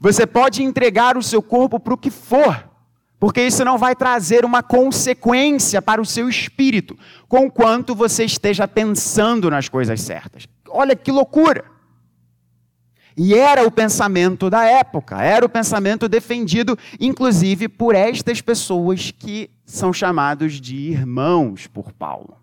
Você 0.00 0.26
pode 0.26 0.62
entregar 0.62 1.16
o 1.16 1.22
seu 1.22 1.42
corpo 1.42 1.80
para 1.80 1.94
o 1.94 1.98
que 1.98 2.10
for, 2.10 2.68
porque 3.18 3.42
isso 3.42 3.64
não 3.64 3.78
vai 3.78 3.96
trazer 3.96 4.44
uma 4.44 4.62
consequência 4.62 5.80
para 5.80 6.00
o 6.00 6.06
seu 6.06 6.28
espírito, 6.28 6.98
conquanto 7.28 7.94
você 7.94 8.24
esteja 8.24 8.68
pensando 8.68 9.50
nas 9.50 9.68
coisas 9.68 10.00
certas. 10.00 10.46
Olha 10.68 10.94
que 10.94 11.10
loucura! 11.10 11.76
E 13.16 13.34
era 13.34 13.66
o 13.66 13.70
pensamento 13.70 14.50
da 14.50 14.64
época, 14.64 15.22
era 15.22 15.46
o 15.46 15.48
pensamento 15.48 16.06
defendido, 16.06 16.78
inclusive, 17.00 17.66
por 17.66 17.94
estas 17.94 18.42
pessoas 18.42 19.10
que 19.10 19.50
são 19.64 19.90
chamados 19.90 20.60
de 20.60 20.76
irmãos 20.76 21.66
por 21.66 21.92
Paulo. 21.92 22.36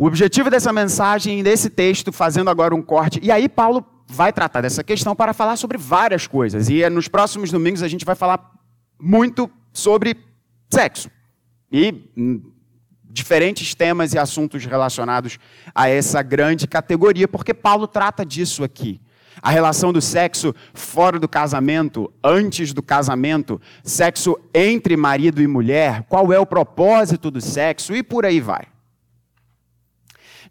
O 0.00 0.06
objetivo 0.06 0.48
dessa 0.48 0.72
mensagem, 0.72 1.42
desse 1.42 1.68
texto, 1.68 2.10
fazendo 2.10 2.48
agora 2.48 2.74
um 2.74 2.80
corte, 2.80 3.20
e 3.22 3.30
aí 3.30 3.50
Paulo 3.50 3.84
vai 4.06 4.32
tratar 4.32 4.62
dessa 4.62 4.82
questão 4.82 5.14
para 5.14 5.34
falar 5.34 5.56
sobre 5.56 5.76
várias 5.76 6.26
coisas. 6.26 6.70
E 6.70 6.88
nos 6.88 7.06
próximos 7.06 7.50
domingos 7.50 7.82
a 7.82 7.88
gente 7.88 8.06
vai 8.06 8.14
falar 8.14 8.50
muito 8.98 9.50
sobre 9.74 10.16
sexo. 10.70 11.10
E 11.70 12.10
hum, 12.16 12.40
diferentes 13.10 13.74
temas 13.74 14.14
e 14.14 14.18
assuntos 14.18 14.64
relacionados 14.64 15.38
a 15.74 15.90
essa 15.90 16.22
grande 16.22 16.66
categoria, 16.66 17.28
porque 17.28 17.52
Paulo 17.52 17.86
trata 17.86 18.24
disso 18.24 18.64
aqui. 18.64 19.02
A 19.42 19.50
relação 19.50 19.92
do 19.92 20.00
sexo 20.00 20.54
fora 20.72 21.18
do 21.18 21.28
casamento, 21.28 22.10
antes 22.24 22.72
do 22.72 22.82
casamento, 22.82 23.60
sexo 23.84 24.40
entre 24.54 24.96
marido 24.96 25.42
e 25.42 25.46
mulher, 25.46 26.06
qual 26.08 26.32
é 26.32 26.38
o 26.38 26.46
propósito 26.46 27.30
do 27.30 27.42
sexo 27.42 27.94
e 27.94 28.02
por 28.02 28.24
aí 28.24 28.40
vai. 28.40 28.69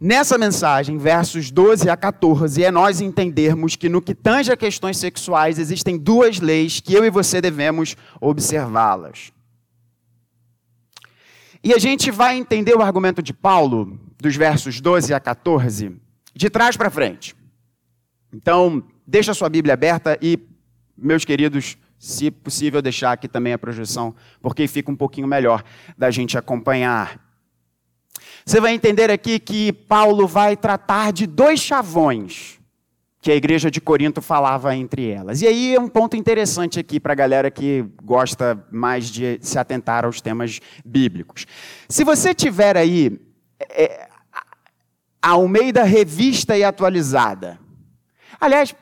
Nessa 0.02 0.38
mensagem, 0.38 0.98
versos 0.98 1.52
12 1.52 1.90
a 1.90 1.98
14, 1.98 2.64
é 2.64 2.72
nós 2.72 3.02
entendermos 3.02 3.76
que 3.76 3.90
no 3.90 4.02
que 4.02 4.16
tange 4.16 4.50
a 4.50 4.56
questões 4.56 4.98
sexuais 4.98 5.60
existem 5.60 5.98
duas 5.98 6.40
leis 6.40 6.80
que 6.80 6.94
eu 6.94 7.04
e 7.04 7.10
você 7.10 7.42
devemos 7.42 7.98
observá-las. 8.22 9.34
E 11.62 11.74
a 11.74 11.78
gente 11.78 12.10
vai 12.12 12.38
entender 12.38 12.74
o 12.76 12.82
argumento 12.82 13.22
de 13.22 13.34
Paulo, 13.34 14.00
dos 14.18 14.38
versos 14.38 14.80
12 14.80 15.14
a 15.14 15.20
14, 15.20 15.92
de 16.34 16.50
trás 16.50 16.78
para 16.78 16.90
frente. 16.90 17.36
Então, 18.32 18.82
deixa 19.06 19.32
a 19.32 19.36
sua 19.36 19.50
Bíblia 19.50 19.74
aberta 19.74 20.18
e, 20.22 20.40
meus 20.98 21.26
queridos, 21.26 21.78
se 21.98 22.32
possível, 22.32 22.82
deixar 22.82 23.12
aqui 23.12 23.28
também 23.28 23.52
a 23.52 23.58
projeção, 23.58 24.16
porque 24.42 24.66
fica 24.66 24.90
um 24.90 24.96
pouquinho 24.96 25.28
melhor 25.28 25.62
da 25.98 26.10
gente 26.10 26.38
acompanhar. 26.38 27.29
Você 28.50 28.60
vai 28.60 28.74
entender 28.74 29.12
aqui 29.12 29.38
que 29.38 29.72
Paulo 29.72 30.26
vai 30.26 30.58
tratar 30.58 31.14
de 31.14 31.28
dois 31.28 31.60
chavões 31.60 32.60
que 33.22 33.30
a 33.32 33.36
igreja 33.36 33.70
de 33.70 33.80
Corinto 33.80 34.24
falava 34.24 34.76
entre 34.76 35.08
elas. 35.08 35.44
E 35.44 35.48
aí 35.48 35.76
é 35.76 35.80
um 35.80 35.88
ponto 35.88 36.18
interessante 36.18 36.80
aqui 36.80 37.00
para 37.00 37.14
a 37.14 37.16
galera 37.16 37.52
que 37.52 37.86
gosta 38.04 38.66
mais 38.72 39.12
de 39.12 39.38
se 39.40 39.60
atentar 39.60 40.04
aos 40.04 40.20
temas 40.20 40.60
bíblicos. 40.84 41.46
Se 41.88 42.04
você 42.04 42.34
tiver 42.34 42.76
aí 42.76 43.22
é, 43.70 44.10
Almeida 45.22 45.84
Revista 45.84 46.58
e 46.58 46.64
Atualizada. 46.64 47.60
Aliás, 48.42 48.74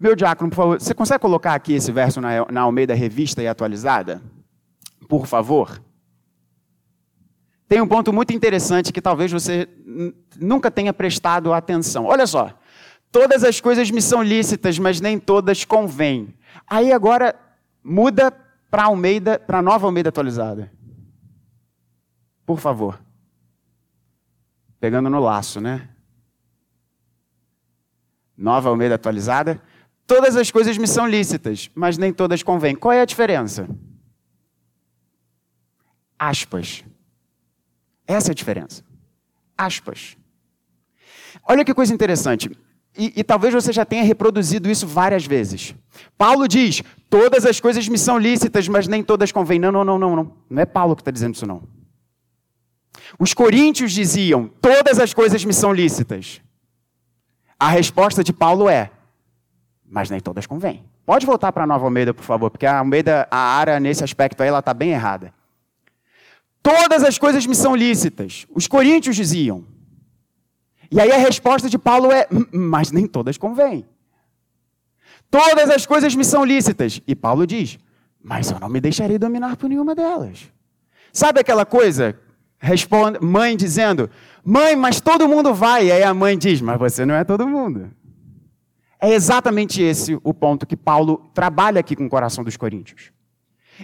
meu 0.00 0.16
diácono, 0.16 0.50
por 0.50 0.56
favor, 0.56 0.80
você 0.80 0.92
consegue 0.92 1.20
colocar 1.20 1.54
aqui 1.54 1.74
esse 1.74 1.92
verso 1.92 2.20
na, 2.20 2.46
na 2.50 2.62
Almeida 2.62 2.94
Revista 2.94 3.40
e 3.40 3.46
Atualizada? 3.46 4.20
Por 5.08 5.24
favor. 5.28 5.80
Tem 7.68 7.80
um 7.80 7.88
ponto 7.88 8.12
muito 8.12 8.32
interessante 8.32 8.92
que 8.92 9.00
talvez 9.00 9.32
você 9.32 9.68
nunca 10.38 10.70
tenha 10.70 10.92
prestado 10.92 11.52
atenção. 11.52 12.04
Olha 12.04 12.26
só. 12.26 12.58
Todas 13.10 13.44
as 13.44 13.60
coisas 13.60 13.90
me 13.90 14.02
são 14.02 14.22
lícitas, 14.22 14.78
mas 14.78 15.00
nem 15.00 15.18
todas 15.18 15.64
convêm. 15.64 16.34
Aí 16.66 16.92
agora 16.92 17.34
muda 17.82 18.30
para 18.70 18.84
Almeida, 18.84 19.38
para 19.38 19.62
Nova 19.62 19.86
Almeida 19.86 20.08
atualizada. 20.08 20.70
Por 22.44 22.58
favor. 22.58 23.00
Pegando 24.80 25.08
no 25.08 25.20
laço, 25.20 25.60
né? 25.60 25.88
Nova 28.36 28.68
Almeida 28.68 28.96
atualizada. 28.96 29.62
Todas 30.06 30.36
as 30.36 30.50
coisas 30.50 30.76
me 30.76 30.86
são 30.86 31.06
lícitas, 31.06 31.70
mas 31.74 31.96
nem 31.96 32.12
todas 32.12 32.42
convêm. 32.42 32.74
Qual 32.74 32.92
é 32.92 33.00
a 33.00 33.06
diferença? 33.06 33.66
Aspas. 36.18 36.84
Essa 38.06 38.30
é 38.30 38.32
a 38.32 38.34
diferença. 38.34 38.82
Aspas. 39.56 40.16
Olha 41.46 41.64
que 41.64 41.74
coisa 41.74 41.92
interessante. 41.92 42.50
E, 42.96 43.12
e, 43.16 43.24
talvez 43.24 43.52
você 43.52 43.72
já 43.72 43.84
tenha 43.84 44.04
reproduzido 44.04 44.70
isso 44.70 44.86
várias 44.86 45.26
vezes. 45.26 45.74
Paulo 46.16 46.46
diz: 46.46 46.82
todas 47.10 47.44
as 47.44 47.58
coisas 47.58 47.88
me 47.88 47.98
são 47.98 48.18
lícitas, 48.18 48.68
mas 48.68 48.86
nem 48.86 49.02
todas 49.02 49.32
convêm. 49.32 49.58
Não, 49.58 49.72
não, 49.72 49.84
não, 49.84 49.98
não, 49.98 50.16
não. 50.16 50.32
Não 50.48 50.62
é 50.62 50.64
Paulo 50.64 50.94
que 50.94 51.02
está 51.02 51.10
dizendo 51.10 51.34
isso, 51.34 51.46
não. 51.46 51.62
Os 53.18 53.34
coríntios 53.34 53.92
diziam: 53.92 54.48
todas 54.60 55.00
as 55.00 55.12
coisas 55.12 55.44
me 55.44 55.52
são 55.52 55.72
lícitas. 55.72 56.40
A 57.58 57.68
resposta 57.68 58.22
de 58.22 58.32
Paulo 58.32 58.68
é: 58.68 58.92
mas 59.84 60.08
nem 60.08 60.20
todas 60.20 60.46
convêm. 60.46 60.84
Pode 61.04 61.26
voltar 61.26 61.52
para 61.52 61.64
a 61.64 61.66
Nova 61.66 61.84
Almeida, 61.84 62.14
por 62.14 62.24
favor, 62.24 62.50
porque 62.50 62.66
a 62.66 62.78
Almeida, 62.78 63.28
a 63.30 63.38
área 63.38 63.78
nesse 63.78 64.02
aspecto 64.02 64.42
aí, 64.42 64.48
ela 64.48 64.60
está 64.60 64.72
bem 64.72 64.90
errada. 64.90 65.32
Todas 66.64 67.04
as 67.04 67.18
coisas 67.18 67.44
me 67.44 67.54
são 67.54 67.76
lícitas. 67.76 68.46
Os 68.48 68.66
coríntios 68.66 69.14
diziam. 69.14 69.66
E 70.90 70.98
aí 70.98 71.12
a 71.12 71.18
resposta 71.18 71.68
de 71.68 71.76
Paulo 71.76 72.10
é: 72.10 72.26
mas 72.50 72.90
nem 72.90 73.06
todas 73.06 73.36
convêm. 73.36 73.84
Todas 75.30 75.68
as 75.68 75.84
coisas 75.84 76.14
me 76.14 76.24
são 76.24 76.42
lícitas. 76.42 77.02
E 77.06 77.14
Paulo 77.14 77.46
diz: 77.46 77.78
mas 78.24 78.50
eu 78.50 78.58
não 78.58 78.70
me 78.70 78.80
deixarei 78.80 79.18
dominar 79.18 79.54
por 79.58 79.68
nenhuma 79.68 79.94
delas. 79.94 80.50
Sabe 81.12 81.40
aquela 81.40 81.66
coisa? 81.66 82.18
Responde, 82.58 83.18
mãe 83.22 83.54
dizendo: 83.54 84.08
Mãe, 84.42 84.74
mas 84.74 84.98
todo 85.02 85.28
mundo 85.28 85.52
vai. 85.52 85.88
E 85.88 85.92
aí 85.92 86.02
a 86.02 86.14
mãe 86.14 86.38
diz: 86.38 86.62
Mas 86.62 86.78
você 86.78 87.04
não 87.04 87.14
é 87.14 87.22
todo 87.22 87.46
mundo. 87.46 87.90
É 88.98 89.12
exatamente 89.12 89.82
esse 89.82 90.18
o 90.24 90.32
ponto 90.32 90.66
que 90.66 90.74
Paulo 90.74 91.30
trabalha 91.34 91.80
aqui 91.80 91.94
com 91.94 92.06
o 92.06 92.08
coração 92.08 92.42
dos 92.42 92.56
coríntios. 92.56 93.12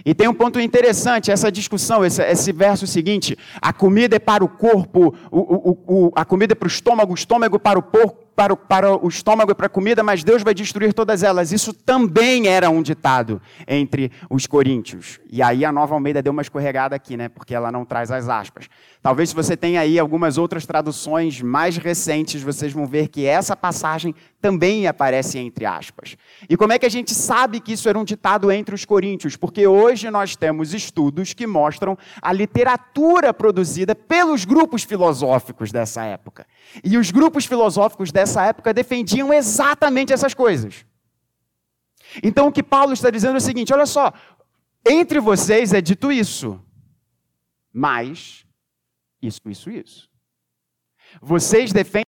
E 0.05 0.13
tem 0.13 0.27
um 0.27 0.33
ponto 0.33 0.59
interessante, 0.59 1.31
essa 1.31 1.51
discussão, 1.51 2.05
esse, 2.05 2.23
esse 2.23 2.51
verso 2.51 2.87
seguinte: 2.87 3.37
a 3.61 3.73
comida 3.73 4.15
é 4.15 4.19
para 4.19 4.43
o 4.43 4.47
corpo, 4.47 5.13
o, 5.29 5.39
o, 5.39 5.77
o, 5.87 6.11
a 6.15 6.23
comida 6.23 6.53
é 6.53 6.55
para 6.55 6.67
o 6.67 6.69
estômago, 6.69 7.11
o 7.11 7.15
estômago 7.15 7.59
para 7.59 7.77
o 7.77 7.83
porco, 7.83 8.30
para 8.35 8.53
o, 8.53 8.57
para 8.57 8.95
o 8.95 9.07
estômago 9.07 9.51
e 9.51 9.55
para 9.55 9.67
a 9.67 9.69
comida, 9.69 10.03
mas 10.03 10.23
Deus 10.23 10.43
vai 10.43 10.53
destruir 10.53 10.93
todas 10.93 11.23
elas. 11.23 11.51
Isso 11.51 11.73
também 11.73 12.47
era 12.47 12.69
um 12.69 12.81
ditado 12.81 13.41
entre 13.67 14.11
os 14.29 14.47
coríntios. 14.47 15.19
E 15.29 15.41
aí 15.41 15.63
a 15.65 15.71
nova 15.71 15.93
Almeida 15.93 16.21
deu 16.21 16.31
uma 16.31 16.41
escorregada 16.41 16.95
aqui, 16.95 17.17
né? 17.17 17.29
Porque 17.29 17.53
ela 17.53 17.71
não 17.71 17.85
traz 17.85 18.11
as 18.11 18.29
aspas. 18.29 18.67
Talvez 19.01 19.29
se 19.29 19.35
você 19.35 19.55
tenha 19.57 19.81
aí 19.81 19.99
algumas 19.99 20.37
outras 20.37 20.65
traduções 20.65 21.41
mais 21.41 21.77
recentes, 21.77 22.41
vocês 22.41 22.73
vão 22.73 22.87
ver 22.87 23.07
que 23.09 23.25
essa 23.25 23.55
passagem 23.55 24.15
também 24.41 24.87
aparece 24.87 25.37
entre 25.37 25.65
aspas. 25.65 26.17
E 26.49 26.57
como 26.57 26.73
é 26.73 26.79
que 26.79 26.85
a 26.85 26.89
gente 26.89 27.13
sabe 27.13 27.59
que 27.59 27.73
isso 27.73 27.87
era 27.87 27.97
um 27.97 28.03
ditado 28.03 28.51
entre 28.51 28.73
os 28.73 28.85
coríntios? 28.85 29.35
Porque 29.35 29.67
hoje 29.67 30.09
nós 30.09 30.35
temos 30.35 30.73
estudos 30.73 31.33
que 31.33 31.45
mostram 31.45 31.97
a 32.21 32.33
literatura 32.33 33.33
produzida 33.33 33.93
pelos 33.93 34.45
grupos 34.45 34.83
filosóficos 34.83 35.71
dessa 35.71 36.03
época. 36.03 36.45
E 36.83 36.97
os 36.97 37.11
grupos 37.11 37.45
filosóficos 37.45 38.11
dessa 38.11 38.20
época 38.45 38.73
defendiam 38.73 39.33
exatamente 39.33 40.13
essas 40.13 40.33
coisas. 40.33 40.85
Então 42.21 42.47
o 42.47 42.51
que 42.51 42.63
Paulo 42.63 42.93
está 42.93 43.09
dizendo 43.09 43.35
é 43.35 43.37
o 43.37 43.41
seguinte: 43.41 43.73
olha 43.73 43.85
só, 43.85 44.13
entre 44.85 45.19
vocês 45.19 45.73
é 45.73 45.81
dito 45.81 46.11
isso, 46.11 46.61
mas 47.71 48.45
isso, 49.21 49.41
isso, 49.45 49.69
isso. 49.69 50.09
Vocês 51.21 51.71
defendem. 51.71 52.10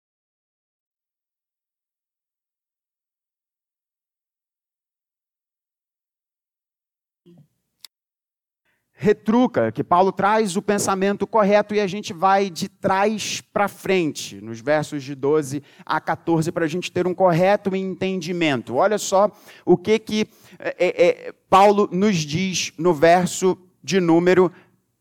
Retruca, 9.00 9.72
que 9.72 9.84
Paulo 9.84 10.12
traz 10.12 10.58
o 10.58 10.62
pensamento 10.62 11.28
correto 11.28 11.76
e 11.76 11.80
a 11.80 11.86
gente 11.86 12.12
vai 12.12 12.50
de 12.50 12.68
trás 12.68 13.40
para 13.40 13.68
frente, 13.68 14.42
nos 14.42 14.60
versos 14.60 15.04
de 15.04 15.14
12 15.14 15.62
a 15.86 16.02
14, 16.02 16.52
para 16.52 16.66
a 16.66 16.68
gente 16.68 16.92
ter 16.92 17.06
um 17.06 17.14
correto 17.14 17.76
entendimento. 17.76 18.76
Olha 18.76 18.98
só 18.98 19.32
o 19.64 19.78
que, 19.78 20.00
que 20.00 20.28
é, 20.58 21.28
é, 21.28 21.34
Paulo 21.48 21.88
nos 21.92 22.18
diz 22.18 22.74
no 22.76 22.92
verso 22.92 23.56
de 23.84 24.00
número 24.00 24.52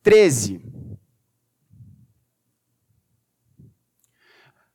13. 0.03 0.61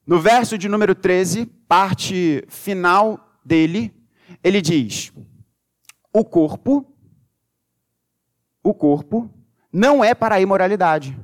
No 0.06 0.20
verso 0.20 0.58
de 0.58 0.68
número 0.68 0.96
13, 0.96 1.46
parte 1.68 2.44
final 2.50 3.38
dele, 3.46 3.94
ele 4.44 4.64
diz: 4.64 5.14
O 6.12 6.26
corpo 6.26 6.91
o 8.64 8.74
corpo 8.74 9.30
não 9.72 10.04
é 10.04 10.14
para 10.14 10.36
a 10.36 10.42
imoralidade, 10.42 11.18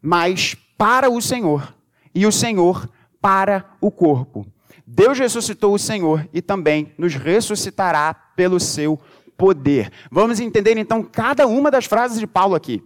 mas 0.00 0.54
para 0.76 1.10
o 1.10 1.20
Senhor, 1.20 1.74
e 2.14 2.26
o 2.26 2.32
Senhor 2.32 2.88
para 3.20 3.76
o 3.80 3.90
corpo. 3.90 4.46
Deus 4.86 5.18
ressuscitou 5.18 5.74
o 5.74 5.78
Senhor 5.78 6.28
e 6.32 6.42
também 6.42 6.92
nos 6.98 7.14
ressuscitará 7.14 8.12
pelo 8.12 8.58
seu 8.58 8.98
poder. 9.36 9.92
Vamos 10.10 10.40
entender 10.40 10.76
então 10.76 11.02
cada 11.02 11.46
uma 11.46 11.70
das 11.70 11.84
frases 11.84 12.18
de 12.18 12.26
Paulo 12.26 12.54
aqui. 12.54 12.82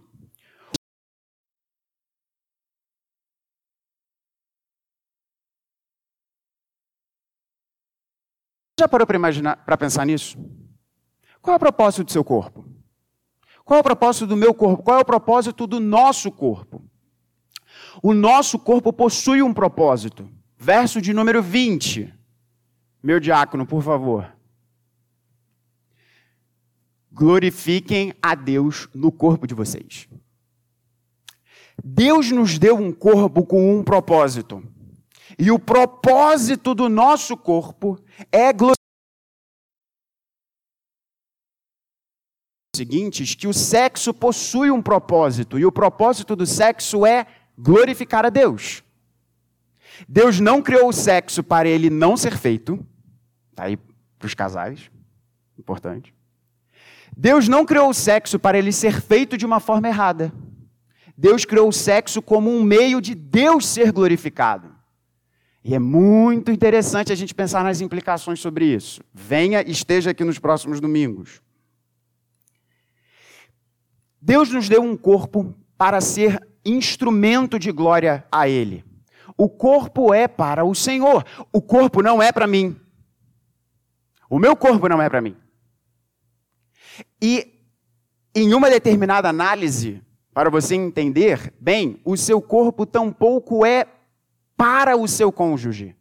Já 8.79 8.87
parou 8.87 9.07
para 9.07 9.15
imaginar, 9.15 9.65
para 9.65 9.77
pensar 9.77 10.05
nisso? 10.05 10.37
Qual 11.41 11.53
é 11.53 11.57
o 11.57 11.59
propósito 11.59 12.03
do 12.03 12.11
seu 12.11 12.23
corpo? 12.23 12.65
Qual 13.65 13.77
é 13.77 13.81
o 13.81 13.83
propósito 13.83 14.27
do 14.27 14.37
meu 14.37 14.53
corpo? 14.53 14.83
Qual 14.83 14.99
é 14.99 15.01
o 15.01 15.05
propósito 15.05 15.65
do 15.65 15.79
nosso 15.79 16.31
corpo? 16.31 16.83
O 18.01 18.13
nosso 18.13 18.59
corpo 18.59 18.93
possui 18.93 19.41
um 19.41 19.51
propósito. 19.51 20.29
Verso 20.55 21.01
de 21.01 21.11
número 21.13 21.41
20. 21.41 22.13
Meu 23.01 23.19
diácono, 23.19 23.65
por 23.65 23.81
favor. 23.81 24.31
Glorifiquem 27.11 28.13
a 28.21 28.35
Deus 28.35 28.87
no 28.93 29.11
corpo 29.11 29.47
de 29.47 29.55
vocês. 29.55 30.07
Deus 31.83 32.29
nos 32.31 32.59
deu 32.59 32.75
um 32.77 32.91
corpo 32.91 33.43
com 33.45 33.79
um 33.79 33.83
propósito. 33.83 34.63
E 35.39 35.49
o 35.49 35.57
propósito 35.57 36.75
do 36.75 36.87
nosso 36.87 37.35
corpo 37.35 37.97
é 38.31 38.53
glorificar 38.53 38.84
seguintes 42.75 43.35
que 43.35 43.47
o 43.47 43.53
sexo 43.53 44.13
possui 44.13 44.69
um 44.71 44.81
propósito, 44.81 45.57
e 45.57 45.65
o 45.65 45.71
propósito 45.71 46.35
do 46.35 46.45
sexo 46.45 47.05
é 47.05 47.25
glorificar 47.57 48.25
a 48.25 48.29
Deus. 48.29 48.83
Deus 50.07 50.39
não 50.39 50.61
criou 50.61 50.89
o 50.89 50.93
sexo 50.93 51.43
para 51.43 51.69
ele 51.69 51.89
não 51.89 52.17
ser 52.17 52.37
feito, 52.37 52.85
tá 53.55 53.63
aí 53.65 53.77
para 53.77 54.27
os 54.27 54.33
casais, 54.33 54.91
importante. 55.57 56.13
Deus 57.15 57.47
não 57.47 57.65
criou 57.65 57.89
o 57.89 57.93
sexo 57.93 58.37
para 58.37 58.57
ele 58.57 58.71
ser 58.71 59.01
feito 59.01 59.37
de 59.37 59.45
uma 59.45 59.59
forma 59.59 59.87
errada. 59.87 60.33
Deus 61.17 61.45
criou 61.45 61.69
o 61.69 61.73
sexo 61.73 62.21
como 62.21 62.51
um 62.51 62.61
meio 62.61 62.99
de 62.99 63.15
Deus 63.15 63.65
ser 63.65 63.91
glorificado. 63.91 64.75
E 65.63 65.73
é 65.73 65.79
muito 65.79 66.51
interessante 66.51 67.11
a 67.11 67.15
gente 67.15 67.33
pensar 67.33 67.63
nas 67.63 67.81
implicações 67.81 68.39
sobre 68.39 68.65
isso. 68.65 69.01
Venha 69.13 69.63
e 69.65 69.71
esteja 69.71 70.11
aqui 70.11 70.23
nos 70.23 70.37
próximos 70.37 70.79
domingos. 70.79 71.41
Deus 74.25 74.49
nos 74.49 74.67
deu 74.67 74.81
um 74.81 74.97
corpo 74.97 75.53
para 75.77 76.01
ser 76.01 76.41
instrumento 76.65 77.59
de 77.59 77.71
glória 77.71 78.25
a 78.31 78.49
Ele. 78.49 78.83
O 79.37 79.47
corpo 79.47 80.15
é 80.15 80.27
para 80.27 80.65
o 80.65 80.73
Senhor. 80.73 81.23
O 81.53 81.61
corpo 81.61 82.01
não 82.01 82.23
é 82.23 82.31
para 82.31 82.47
mim. 82.47 82.75
O 84.27 84.39
meu 84.39 84.55
corpo 84.55 84.89
não 84.89 84.99
é 84.99 85.07
para 85.07 85.21
mim. 85.21 85.37
E 87.21 87.61
em 88.33 88.51
uma 88.55 88.67
determinada 88.67 89.29
análise, 89.29 90.01
para 90.33 90.49
você 90.49 90.73
entender 90.73 91.53
bem, 91.59 92.01
o 92.03 92.17
seu 92.17 92.41
corpo 92.41 92.83
tampouco 92.83 93.63
é 93.63 93.85
para 94.57 94.97
o 94.97 95.07
seu 95.07 95.31
cônjuge. 95.31 95.95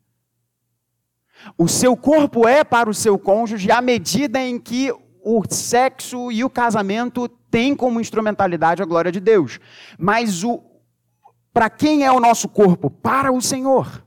O 1.59 1.69
seu 1.69 1.95
corpo 1.95 2.49
é 2.49 2.65
para 2.65 2.89
o 2.89 2.95
seu 2.95 3.19
cônjuge 3.19 3.71
à 3.71 3.83
medida 3.83 4.41
em 4.41 4.59
que 4.59 4.91
o 5.25 5.43
sexo 5.49 6.31
e 6.31 6.45
o 6.45 6.51
casamento 6.51 7.29
têm 7.51 7.75
como 7.75 8.01
instrumentalidade 8.01 8.83
a 8.83 8.87
glória 8.87 9.11
de 9.11 9.21
Deus. 9.21 9.59
Mas 9.99 10.45
o 10.45 10.63
para 11.55 11.71
quem 11.71 12.05
é 12.05 12.11
o 12.11 12.19
nosso 12.19 12.49
corpo? 12.49 12.91
Para 12.91 13.33
o 13.33 13.41
Senhor. 13.41 14.05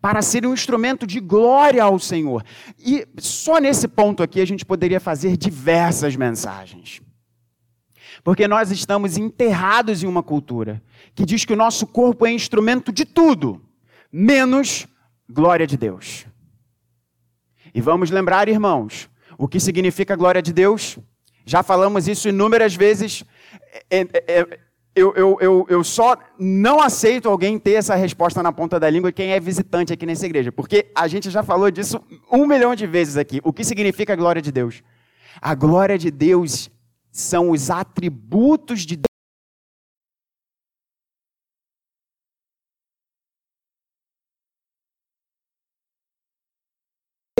Para 0.00 0.22
ser 0.22 0.46
um 0.46 0.54
instrumento 0.54 1.04
de 1.04 1.18
glória 1.18 1.82
ao 1.82 1.98
Senhor. 1.98 2.44
E 2.78 3.06
só 3.18 3.58
nesse 3.58 3.88
ponto 3.88 4.22
aqui 4.22 4.40
a 4.40 4.44
gente 4.44 4.64
poderia 4.64 5.00
fazer 5.00 5.36
diversas 5.36 6.14
mensagens. 6.14 7.02
Porque 8.22 8.46
nós 8.46 8.70
estamos 8.70 9.16
enterrados 9.16 10.04
em 10.04 10.06
uma 10.06 10.22
cultura 10.22 10.80
que 11.16 11.26
diz 11.26 11.44
que 11.44 11.52
o 11.52 11.56
nosso 11.56 11.84
corpo 11.84 12.24
é 12.24 12.32
instrumento 12.32 12.92
de 12.92 13.04
tudo, 13.04 13.60
menos 14.12 14.86
glória 15.28 15.66
de 15.66 15.76
Deus. 15.76 16.26
E 17.74 17.80
vamos 17.80 18.10
lembrar, 18.10 18.48
irmãos, 18.48 19.08
o 19.38 19.48
que 19.48 19.60
significa 19.60 20.16
glória 20.16 20.42
de 20.42 20.52
Deus? 20.52 20.98
Já 21.44 21.62
falamos 21.62 22.08
isso 22.08 22.28
inúmeras 22.28 22.74
vezes. 22.74 23.24
É, 23.90 24.00
é, 24.00 24.08
é, 24.28 24.58
eu, 24.94 25.14
eu, 25.14 25.38
eu, 25.40 25.66
eu 25.68 25.84
só 25.84 26.16
não 26.38 26.80
aceito 26.80 27.28
alguém 27.28 27.58
ter 27.58 27.72
essa 27.72 27.94
resposta 27.94 28.42
na 28.42 28.52
ponta 28.52 28.78
da 28.78 28.90
língua 28.90 29.10
quem 29.10 29.32
é 29.32 29.40
visitante 29.40 29.92
aqui 29.92 30.04
nessa 30.04 30.26
igreja, 30.26 30.52
porque 30.52 30.90
a 30.94 31.08
gente 31.08 31.30
já 31.30 31.42
falou 31.42 31.70
disso 31.70 32.00
um 32.30 32.46
milhão 32.46 32.74
de 32.74 32.86
vezes 32.86 33.16
aqui. 33.16 33.40
O 33.42 33.52
que 33.52 33.64
significa 33.64 34.12
a 34.12 34.16
glória 34.16 34.42
de 34.42 34.52
Deus? 34.52 34.82
A 35.40 35.54
glória 35.54 35.96
de 35.96 36.10
Deus 36.10 36.70
são 37.10 37.50
os 37.50 37.70
atributos 37.70 38.80
de 38.80 38.96
Deus 38.96 39.11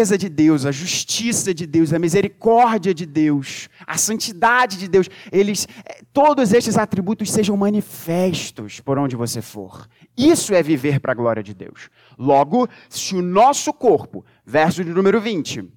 beleza 0.02 0.18
de 0.18 0.28
Deus, 0.28 0.66
a 0.66 0.72
justiça 0.72 1.54
de 1.54 1.64
Deus, 1.64 1.92
a 1.92 1.98
misericórdia 1.98 2.92
de 2.92 3.06
Deus, 3.06 3.68
a 3.86 3.96
santidade 3.96 4.76
de 4.76 4.88
Deus, 4.88 5.08
eles, 5.30 5.68
eh, 5.86 6.02
todos 6.12 6.52
estes 6.52 6.76
atributos 6.76 7.30
sejam 7.30 7.56
manifestos 7.56 8.80
por 8.80 8.98
onde 8.98 9.14
você 9.14 9.40
for. 9.40 9.86
Isso 10.16 10.54
é 10.54 10.62
viver 10.62 10.98
para 10.98 11.12
a 11.12 11.14
glória 11.14 11.42
de 11.42 11.54
Deus. 11.54 11.88
Logo, 12.18 12.68
se 12.88 13.14
o 13.14 13.22
nosso 13.22 13.72
corpo, 13.72 14.24
verso 14.44 14.82
de 14.82 14.90
número 14.90 15.20
20, 15.20 15.70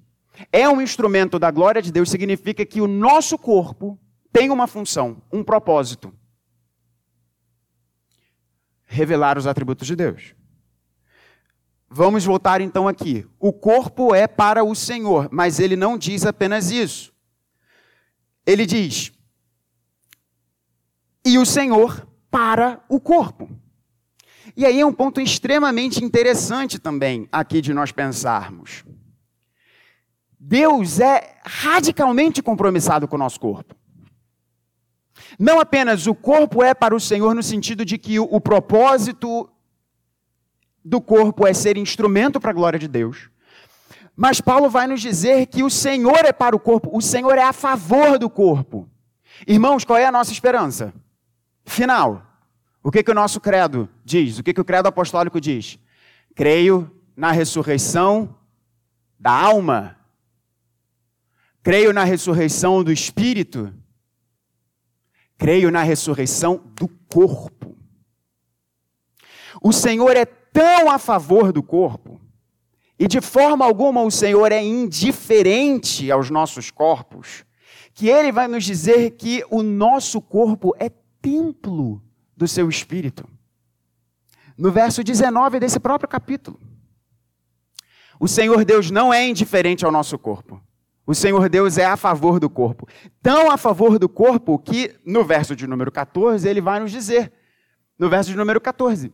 é 0.52 0.68
um 0.68 0.80
instrumento 0.80 1.38
da 1.38 1.52
glória 1.52 1.80
de 1.80 1.92
Deus, 1.92 2.10
significa 2.10 2.66
que 2.66 2.80
o 2.80 2.88
nosso 2.88 3.38
corpo 3.38 3.96
tem 4.32 4.50
uma 4.50 4.66
função, 4.66 5.22
um 5.32 5.44
propósito: 5.44 6.12
revelar 8.86 9.38
os 9.38 9.46
atributos 9.46 9.86
de 9.86 9.94
Deus. 9.94 10.34
Vamos 11.88 12.24
voltar 12.24 12.60
então 12.60 12.88
aqui. 12.88 13.26
O 13.38 13.52
corpo 13.52 14.14
é 14.14 14.26
para 14.26 14.64
o 14.64 14.74
Senhor, 14.74 15.28
mas 15.30 15.60
ele 15.60 15.76
não 15.76 15.96
diz 15.96 16.26
apenas 16.26 16.70
isso. 16.70 17.12
Ele 18.44 18.66
diz: 18.66 19.12
e 21.26 21.38
o 21.38 21.44
Senhor 21.44 22.06
para 22.30 22.80
o 22.88 23.00
corpo. 23.00 23.50
E 24.56 24.64
aí 24.64 24.80
é 24.80 24.86
um 24.86 24.92
ponto 24.92 25.20
extremamente 25.20 26.02
interessante 26.02 26.78
também 26.78 27.28
aqui 27.32 27.60
de 27.60 27.74
nós 27.74 27.90
pensarmos. 27.90 28.84
Deus 30.38 31.00
é 31.00 31.36
radicalmente 31.44 32.40
compromissado 32.40 33.08
com 33.08 33.16
o 33.16 33.18
nosso 33.18 33.40
corpo. 33.40 33.74
Não 35.36 35.58
apenas 35.58 36.06
o 36.06 36.14
corpo 36.14 36.62
é 36.62 36.72
para 36.72 36.94
o 36.94 37.00
Senhor 37.00 37.34
no 37.34 37.42
sentido 37.42 37.84
de 37.84 37.98
que 37.98 38.20
o, 38.20 38.40
propósito 38.40 39.50
do 40.86 41.00
corpo 41.00 41.44
é 41.44 41.52
ser 41.52 41.76
instrumento 41.76 42.38
para 42.38 42.50
a 42.50 42.54
glória 42.54 42.78
de 42.78 42.86
Deus. 42.86 43.28
Mas 44.14 44.40
Paulo 44.40 44.70
vai 44.70 44.86
nos 44.86 45.00
dizer 45.00 45.46
que 45.46 45.64
o 45.64 45.68
Senhor 45.68 46.24
é 46.24 46.32
para 46.32 46.54
o 46.54 46.60
corpo, 46.60 46.96
o 46.96 47.02
Senhor 47.02 47.36
é 47.36 47.42
a 47.42 47.52
favor 47.52 48.18
do 48.18 48.30
corpo. 48.30 48.88
Irmãos, 49.46 49.84
qual 49.84 49.98
é 49.98 50.06
a 50.06 50.12
nossa 50.12 50.32
esperança? 50.32 50.94
Final. 51.64 52.24
O 52.84 52.90
que, 52.92 53.02
que 53.02 53.10
o 53.10 53.14
nosso 53.14 53.40
credo 53.40 53.88
diz? 54.04 54.38
O 54.38 54.44
que, 54.44 54.54
que 54.54 54.60
o 54.60 54.64
credo 54.64 54.86
apostólico 54.86 55.40
diz? 55.40 55.76
Creio 56.36 56.88
na 57.16 57.32
ressurreição 57.32 58.36
da 59.18 59.32
alma. 59.32 59.98
Creio 61.64 61.92
na 61.92 62.04
ressurreição 62.04 62.84
do 62.84 62.92
espírito. 62.92 63.74
Creio 65.36 65.72
na 65.72 65.82
ressurreição 65.82 66.62
do 66.76 66.86
corpo. 67.08 67.76
O 69.60 69.72
Senhor 69.72 70.16
é 70.16 70.24
tão 70.56 70.90
a 70.90 70.98
favor 70.98 71.52
do 71.52 71.62
corpo, 71.62 72.18
e 72.98 73.06
de 73.06 73.20
forma 73.20 73.62
alguma 73.62 74.02
o 74.02 74.10
Senhor 74.10 74.50
é 74.50 74.64
indiferente 74.64 76.10
aos 76.10 76.30
nossos 76.30 76.70
corpos, 76.70 77.44
que 77.92 78.08
ele 78.08 78.32
vai 78.32 78.48
nos 78.48 78.64
dizer 78.64 79.10
que 79.10 79.44
o 79.50 79.62
nosso 79.62 80.18
corpo 80.18 80.74
é 80.78 80.88
templo 81.20 82.02
do 82.34 82.48
seu 82.48 82.70
espírito. 82.70 83.28
No 84.56 84.72
verso 84.72 85.04
19 85.04 85.60
desse 85.60 85.78
próprio 85.78 86.08
capítulo. 86.08 86.58
O 88.18 88.26
Senhor 88.26 88.64
Deus 88.64 88.90
não 88.90 89.12
é 89.12 89.28
indiferente 89.28 89.84
ao 89.84 89.92
nosso 89.92 90.18
corpo. 90.18 90.58
O 91.06 91.14
Senhor 91.14 91.50
Deus 91.50 91.76
é 91.76 91.84
a 91.84 91.98
favor 91.98 92.40
do 92.40 92.48
corpo. 92.48 92.88
Tão 93.22 93.50
a 93.50 93.58
favor 93.58 93.98
do 93.98 94.08
corpo 94.08 94.58
que, 94.58 94.98
no 95.04 95.22
verso 95.22 95.54
de 95.54 95.66
número 95.66 95.92
14, 95.92 96.48
ele 96.48 96.62
vai 96.62 96.80
nos 96.80 96.90
dizer, 96.90 97.30
no 97.98 98.08
verso 98.08 98.30
de 98.30 98.36
número 98.38 98.58
14, 98.58 99.12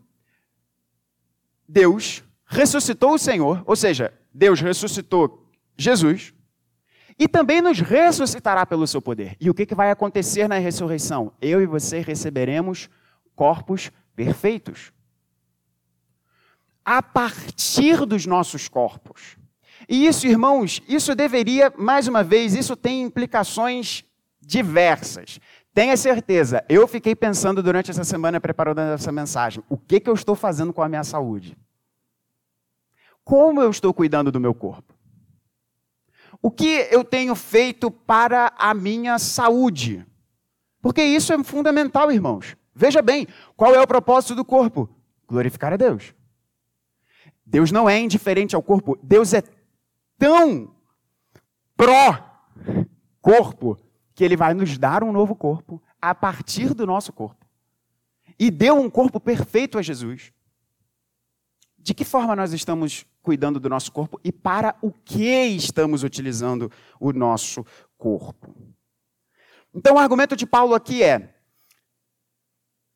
Deus 1.72 2.22
ressuscitou 2.44 3.14
o 3.14 3.18
Senhor, 3.18 3.62
ou 3.64 3.74
seja, 3.74 4.12
Deus 4.32 4.60
ressuscitou 4.60 5.50
Jesus, 5.74 6.34
e 7.18 7.26
também 7.26 7.62
nos 7.62 7.80
ressuscitará 7.80 8.66
pelo 8.66 8.86
seu 8.86 9.00
poder. 9.00 9.36
E 9.40 9.48
o 9.48 9.54
que, 9.54 9.74
vai 9.74 9.90
acontecer 9.90 10.46
na 10.48 10.58
ressurreição? 10.58 11.32
Eu 11.40 11.62
e 11.62 11.66
você 11.66 12.00
receberemos 12.00 12.90
corpos 13.34 13.90
perfeitos. 14.14 14.92
A 16.84 17.02
partir 17.02 18.04
dos 18.04 18.26
nossos 18.26 18.68
corpos. 18.68 19.38
E 19.88 20.06
isso, 20.06 20.26
irmãos, 20.26 20.82
isso 20.86 21.14
deveria, 21.14 21.72
mais 21.78 22.06
uma 22.06 22.22
vez, 22.22 22.54
isso 22.54 22.76
tem 22.76 23.02
implicações 23.02 24.04
diversas. 24.40 25.40
Tenha 25.74 25.96
certeza, 25.96 26.62
eu 26.68 26.86
fiquei 26.86 27.16
pensando 27.16 27.62
durante 27.62 27.90
essa 27.90 28.04
semana 28.04 28.40
preparando 28.40 28.80
essa 28.80 29.10
mensagem: 29.10 29.64
o 29.68 29.78
que, 29.78 30.00
que 30.00 30.10
eu 30.10 30.14
estou 30.14 30.34
fazendo 30.34 30.72
com 30.72 30.82
a 30.82 30.88
minha 30.88 31.04
saúde? 31.04 31.56
Como 33.24 33.62
eu 33.62 33.70
estou 33.70 33.94
cuidando 33.94 34.30
do 34.30 34.40
meu 34.40 34.54
corpo? 34.54 34.94
O 36.42 36.50
que 36.50 36.88
eu 36.90 37.04
tenho 37.04 37.34
feito 37.34 37.90
para 37.90 38.52
a 38.58 38.74
minha 38.74 39.18
saúde? 39.18 40.06
Porque 40.80 41.02
isso 41.02 41.32
é 41.32 41.42
fundamental, 41.42 42.10
irmãos. 42.10 42.56
Veja 42.74 43.00
bem, 43.00 43.26
qual 43.56 43.74
é 43.74 43.80
o 43.80 43.86
propósito 43.86 44.34
do 44.34 44.44
corpo? 44.44 44.90
Glorificar 45.26 45.72
a 45.72 45.76
Deus. 45.76 46.12
Deus 47.46 47.70
não 47.70 47.88
é 47.88 47.98
indiferente 47.98 48.56
ao 48.56 48.62
corpo, 48.62 48.98
Deus 49.02 49.32
é 49.32 49.42
tão 50.18 50.74
pró-corpo 51.76 53.78
que 54.14 54.24
ele 54.24 54.36
vai 54.36 54.54
nos 54.54 54.76
dar 54.78 55.02
um 55.02 55.12
novo 55.12 55.34
corpo 55.34 55.82
a 56.00 56.14
partir 56.14 56.74
do 56.74 56.86
nosso 56.86 57.12
corpo. 57.12 57.46
E 58.38 58.50
deu 58.50 58.74
um 58.76 58.90
corpo 58.90 59.20
perfeito 59.20 59.78
a 59.78 59.82
Jesus. 59.82 60.32
De 61.78 61.94
que 61.94 62.04
forma 62.04 62.36
nós 62.36 62.52
estamos 62.52 63.06
cuidando 63.22 63.58
do 63.58 63.68
nosso 63.68 63.90
corpo 63.90 64.20
e 64.22 64.30
para 64.30 64.76
o 64.80 64.92
que 64.92 65.46
estamos 65.46 66.02
utilizando 66.02 66.70
o 67.00 67.12
nosso 67.12 67.64
corpo? 67.96 68.54
Então, 69.74 69.96
o 69.96 69.98
argumento 69.98 70.36
de 70.36 70.46
Paulo 70.46 70.74
aqui 70.74 71.02
é: 71.02 71.34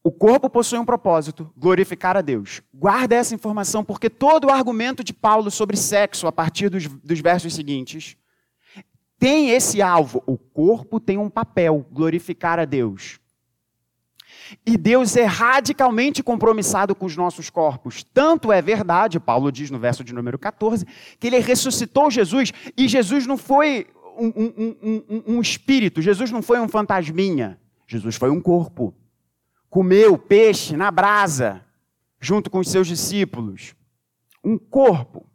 o 0.05 0.13
corpo 0.13 0.49
possui 0.49 0.79
um 0.79 0.85
propósito, 0.85 1.53
glorificar 1.57 2.17
a 2.17 2.21
Deus. 2.21 2.63
Guarda 2.73 3.17
essa 3.17 3.35
informação, 3.35 3.85
porque 3.85 4.09
todo 4.09 4.47
o 4.47 4.51
argumento 4.51 5.03
de 5.03 5.13
Paulo 5.13 5.51
sobre 5.51 5.77
sexo, 5.77 6.29
a 6.29 6.33
partir 6.33 6.69
dos, 6.69 6.87
dos 6.87 7.21
versos 7.21 7.55
seguintes, 7.55 8.17
tem 9.19 9.51
esse 9.51 9.81
alvo. 9.83 10.23
O 10.27 10.37
corpo 10.37 11.01
tem 11.01 11.19
um 11.19 11.31
papel, 11.31 11.87
glorificar 11.91 12.59
a 12.59 12.65
Deus. 12.65 13.19
E 14.65 14.77
Deus 14.77 15.17
é 15.17 15.25
radicalmente 15.25 16.23
compromissado 16.23 16.95
com 16.95 17.07
os 17.07 17.17
nossos 17.17 17.51
corpos. 17.51 18.05
Tanto 18.05 18.53
é 18.53 18.63
verdade, 18.63 19.19
Paulo 19.19 19.51
diz 19.51 19.71
no 19.71 19.79
verso 19.79 20.05
de 20.05 20.15
número 20.15 20.39
14, 20.39 20.87
que 21.19 21.27
ele 21.27 21.39
ressuscitou 21.39 22.11
Jesus 22.11 22.53
e 22.77 22.87
Jesus 22.87 23.27
não 23.27 23.37
foi 23.37 23.87
um, 24.17 24.27
um, 24.27 24.77
um, 24.83 25.23
um 25.35 25.41
espírito, 25.41 26.01
Jesus 26.01 26.31
não 26.31 26.43
foi 26.43 26.61
um 26.61 26.69
fantasminha, 26.69 27.59
Jesus 27.87 28.15
foi 28.15 28.31
um 28.31 28.41
corpo 28.41 28.95
comeu 29.77 30.17
peixe 30.17 30.75
na 30.75 30.91
brasa, 30.91 31.63
junto 32.19 32.49
com 32.49 32.61
os 32.61 32.71
seus 32.71 32.87
discípulos. 32.87 33.75
Um 34.43 34.57
corpo. 34.57 35.27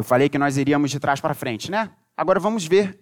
Eu 0.00 0.04
falei 0.04 0.30
que 0.30 0.38
nós 0.38 0.56
iríamos 0.56 0.90
de 0.90 0.98
trás 0.98 1.20
para 1.20 1.34
frente, 1.34 1.70
né? 1.70 1.90
Agora 2.16 2.40
vamos 2.40 2.64
ver 2.66 2.98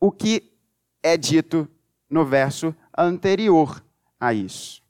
o 0.00 0.10
que 0.10 0.52
é 1.00 1.16
dito 1.16 1.68
no 2.10 2.24
verso 2.24 2.74
anterior 2.98 3.80
a 4.18 4.34
isso. 4.34 4.82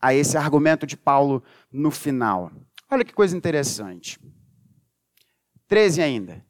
A 0.00 0.14
esse 0.14 0.36
argumento 0.36 0.86
de 0.86 0.96
Paulo 0.96 1.42
no 1.72 1.90
final. 1.90 2.52
Olha 2.88 3.04
que 3.04 3.12
coisa 3.12 3.36
interessante. 3.36 4.20
13 5.66 6.00
ainda. 6.02 6.46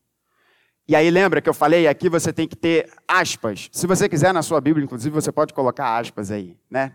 E 0.86 0.94
aí 0.94 1.10
lembra 1.10 1.40
que 1.40 1.48
eu 1.48 1.54
falei 1.54 1.88
aqui 1.88 2.10
você 2.10 2.30
tem 2.30 2.46
que 2.46 2.56
ter 2.56 2.92
aspas. 3.08 3.70
Se 3.72 3.86
você 3.86 4.06
quiser 4.06 4.34
na 4.34 4.42
sua 4.42 4.60
Bíblia, 4.60 4.84
inclusive, 4.84 5.14
você 5.14 5.32
pode 5.32 5.54
colocar 5.54 5.96
aspas 5.96 6.30
aí, 6.30 6.58
né? 6.70 6.94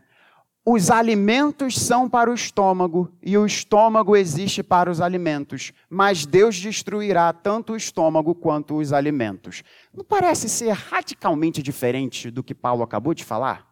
Os 0.63 0.91
alimentos 0.91 1.75
são 1.75 2.07
para 2.07 2.29
o 2.29 2.35
estômago 2.35 3.11
e 3.23 3.35
o 3.35 3.45
estômago 3.47 4.15
existe 4.15 4.61
para 4.61 4.91
os 4.91 5.01
alimentos, 5.01 5.73
mas 5.89 6.23
Deus 6.23 6.55
destruirá 6.55 7.33
tanto 7.33 7.73
o 7.73 7.75
estômago 7.75 8.35
quanto 8.35 8.77
os 8.77 8.93
alimentos. 8.93 9.63
Não 9.91 10.03
parece 10.03 10.47
ser 10.47 10.71
radicalmente 10.71 11.63
diferente 11.63 12.29
do 12.29 12.43
que 12.43 12.53
Paulo 12.53 12.83
acabou 12.83 13.15
de 13.15 13.23
falar? 13.23 13.67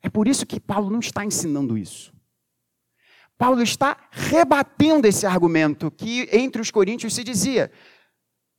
É 0.00 0.08
por 0.08 0.28
isso 0.28 0.46
que 0.46 0.60
Paulo 0.60 0.88
não 0.88 1.00
está 1.00 1.24
ensinando 1.24 1.76
isso. 1.76 2.12
Paulo 3.36 3.60
está 3.60 3.96
rebatendo 4.12 5.08
esse 5.08 5.26
argumento 5.26 5.90
que 5.90 6.28
entre 6.32 6.62
os 6.62 6.70
coríntios 6.70 7.12
se 7.12 7.24
dizia: 7.24 7.72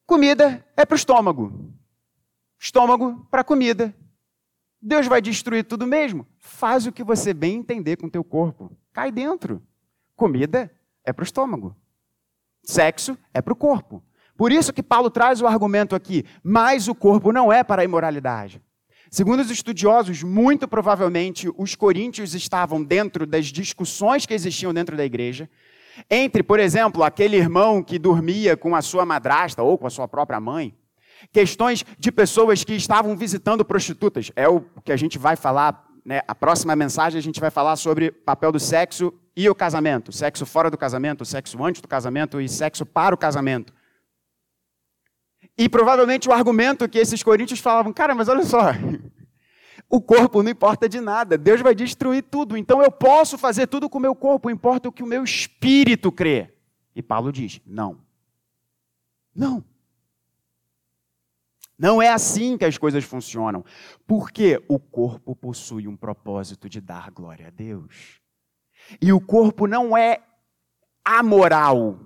Comida 0.05 0.65
é 0.75 0.85
para 0.85 0.95
o 0.95 0.97
estômago. 0.97 1.73
Estômago 2.59 3.25
para 3.31 3.45
comida. 3.45 3.95
Deus 4.85 5.07
vai 5.07 5.21
destruir 5.21 5.63
tudo 5.63 5.87
mesmo? 5.87 6.27
Faz 6.37 6.85
o 6.85 6.91
que 6.91 7.05
você 7.05 7.33
bem 7.33 7.55
entender 7.55 7.95
com 7.95 8.07
o 8.07 8.11
teu 8.11 8.23
corpo. 8.23 8.69
Cai 8.91 9.13
dentro. 9.13 9.63
Comida 10.13 10.69
é 11.05 11.13
para 11.13 11.23
o 11.23 11.25
estômago. 11.25 11.73
Sexo 12.65 13.17
é 13.33 13.41
para 13.41 13.53
o 13.53 13.55
corpo. 13.55 14.03
Por 14.35 14.51
isso 14.51 14.73
que 14.73 14.83
Paulo 14.83 15.09
traz 15.09 15.39
o 15.39 15.47
argumento 15.47 15.95
aqui, 15.95 16.25
mas 16.43 16.89
o 16.89 16.95
corpo 16.95 17.31
não 17.31 17.51
é 17.51 17.63
para 17.63 17.81
a 17.81 17.85
imoralidade. 17.85 18.61
Segundo 19.09 19.39
os 19.39 19.49
estudiosos, 19.49 20.21
muito 20.21 20.67
provavelmente 20.67 21.49
os 21.57 21.75
coríntios 21.75 22.33
estavam 22.33 22.83
dentro 22.83 23.25
das 23.25 23.45
discussões 23.45 24.25
que 24.25 24.33
existiam 24.33 24.73
dentro 24.73 24.97
da 24.97 25.05
igreja, 25.05 25.49
entre, 26.09 26.43
por 26.43 26.59
exemplo, 26.59 27.03
aquele 27.03 27.37
irmão 27.37 27.81
que 27.81 27.97
dormia 27.97 28.57
com 28.57 28.75
a 28.75 28.81
sua 28.81 29.05
madrasta 29.05 29.63
ou 29.63 29.77
com 29.77 29.87
a 29.87 29.91
sua 29.91 30.09
própria 30.09 30.41
mãe. 30.41 30.75
Questões 31.31 31.85
de 31.97 32.11
pessoas 32.11 32.63
que 32.63 32.73
estavam 32.73 33.15
visitando 33.15 33.63
prostitutas. 33.63 34.31
É 34.35 34.47
o 34.47 34.61
que 34.83 34.91
a 34.91 34.97
gente 34.97 35.17
vai 35.17 35.35
falar, 35.35 35.87
né? 36.05 36.21
a 36.27 36.35
próxima 36.35 36.75
mensagem 36.75 37.17
a 37.17 37.23
gente 37.23 37.39
vai 37.39 37.49
falar 37.49 37.75
sobre 37.75 38.11
papel 38.11 38.51
do 38.51 38.59
sexo 38.59 39.13
e 39.35 39.49
o 39.49 39.55
casamento. 39.55 40.11
Sexo 40.11 40.45
fora 40.45 40.69
do 40.69 40.77
casamento, 40.77 41.25
sexo 41.25 41.63
antes 41.63 41.81
do 41.81 41.87
casamento 41.87 42.39
e 42.39 42.47
sexo 42.47 42.85
para 42.85 43.15
o 43.15 43.17
casamento. 43.17 43.73
E 45.57 45.69
provavelmente 45.69 46.27
o 46.27 46.33
argumento 46.33 46.87
que 46.89 46.97
esses 46.97 47.21
coríntios 47.21 47.59
falavam, 47.59 47.93
cara, 47.93 48.15
mas 48.15 48.27
olha 48.27 48.43
só, 48.43 48.71
o 49.89 50.01
corpo 50.01 50.41
não 50.41 50.51
importa 50.51 50.89
de 50.89 50.99
nada, 50.99 51.37
Deus 51.37 51.61
vai 51.61 51.75
destruir 51.75 52.23
tudo. 52.23 52.57
Então 52.57 52.81
eu 52.81 52.91
posso 52.91 53.37
fazer 53.37 53.67
tudo 53.67 53.89
com 53.89 53.97
o 53.97 54.01
meu 54.01 54.15
corpo, 54.15 54.49
importa 54.49 54.89
o 54.89 54.91
que 54.91 55.03
o 55.03 55.07
meu 55.07 55.23
espírito 55.23 56.11
crê. 56.11 56.53
E 56.95 57.01
Paulo 57.01 57.31
diz: 57.31 57.61
não. 57.65 57.99
Não. 59.35 59.63
Não 61.77 62.01
é 62.01 62.09
assim 62.09 62.57
que 62.57 62.65
as 62.65 62.77
coisas 62.77 63.03
funcionam. 63.03 63.63
Porque 64.05 64.63
o 64.67 64.79
corpo 64.79 65.35
possui 65.35 65.87
um 65.87 65.95
propósito 65.95 66.69
de 66.69 66.79
dar 66.79 67.11
glória 67.11 67.47
a 67.47 67.51
Deus. 67.51 68.21
E 69.01 69.11
o 69.11 69.19
corpo 69.19 69.67
não 69.67 69.97
é 69.97 70.21
amoral. 71.03 71.99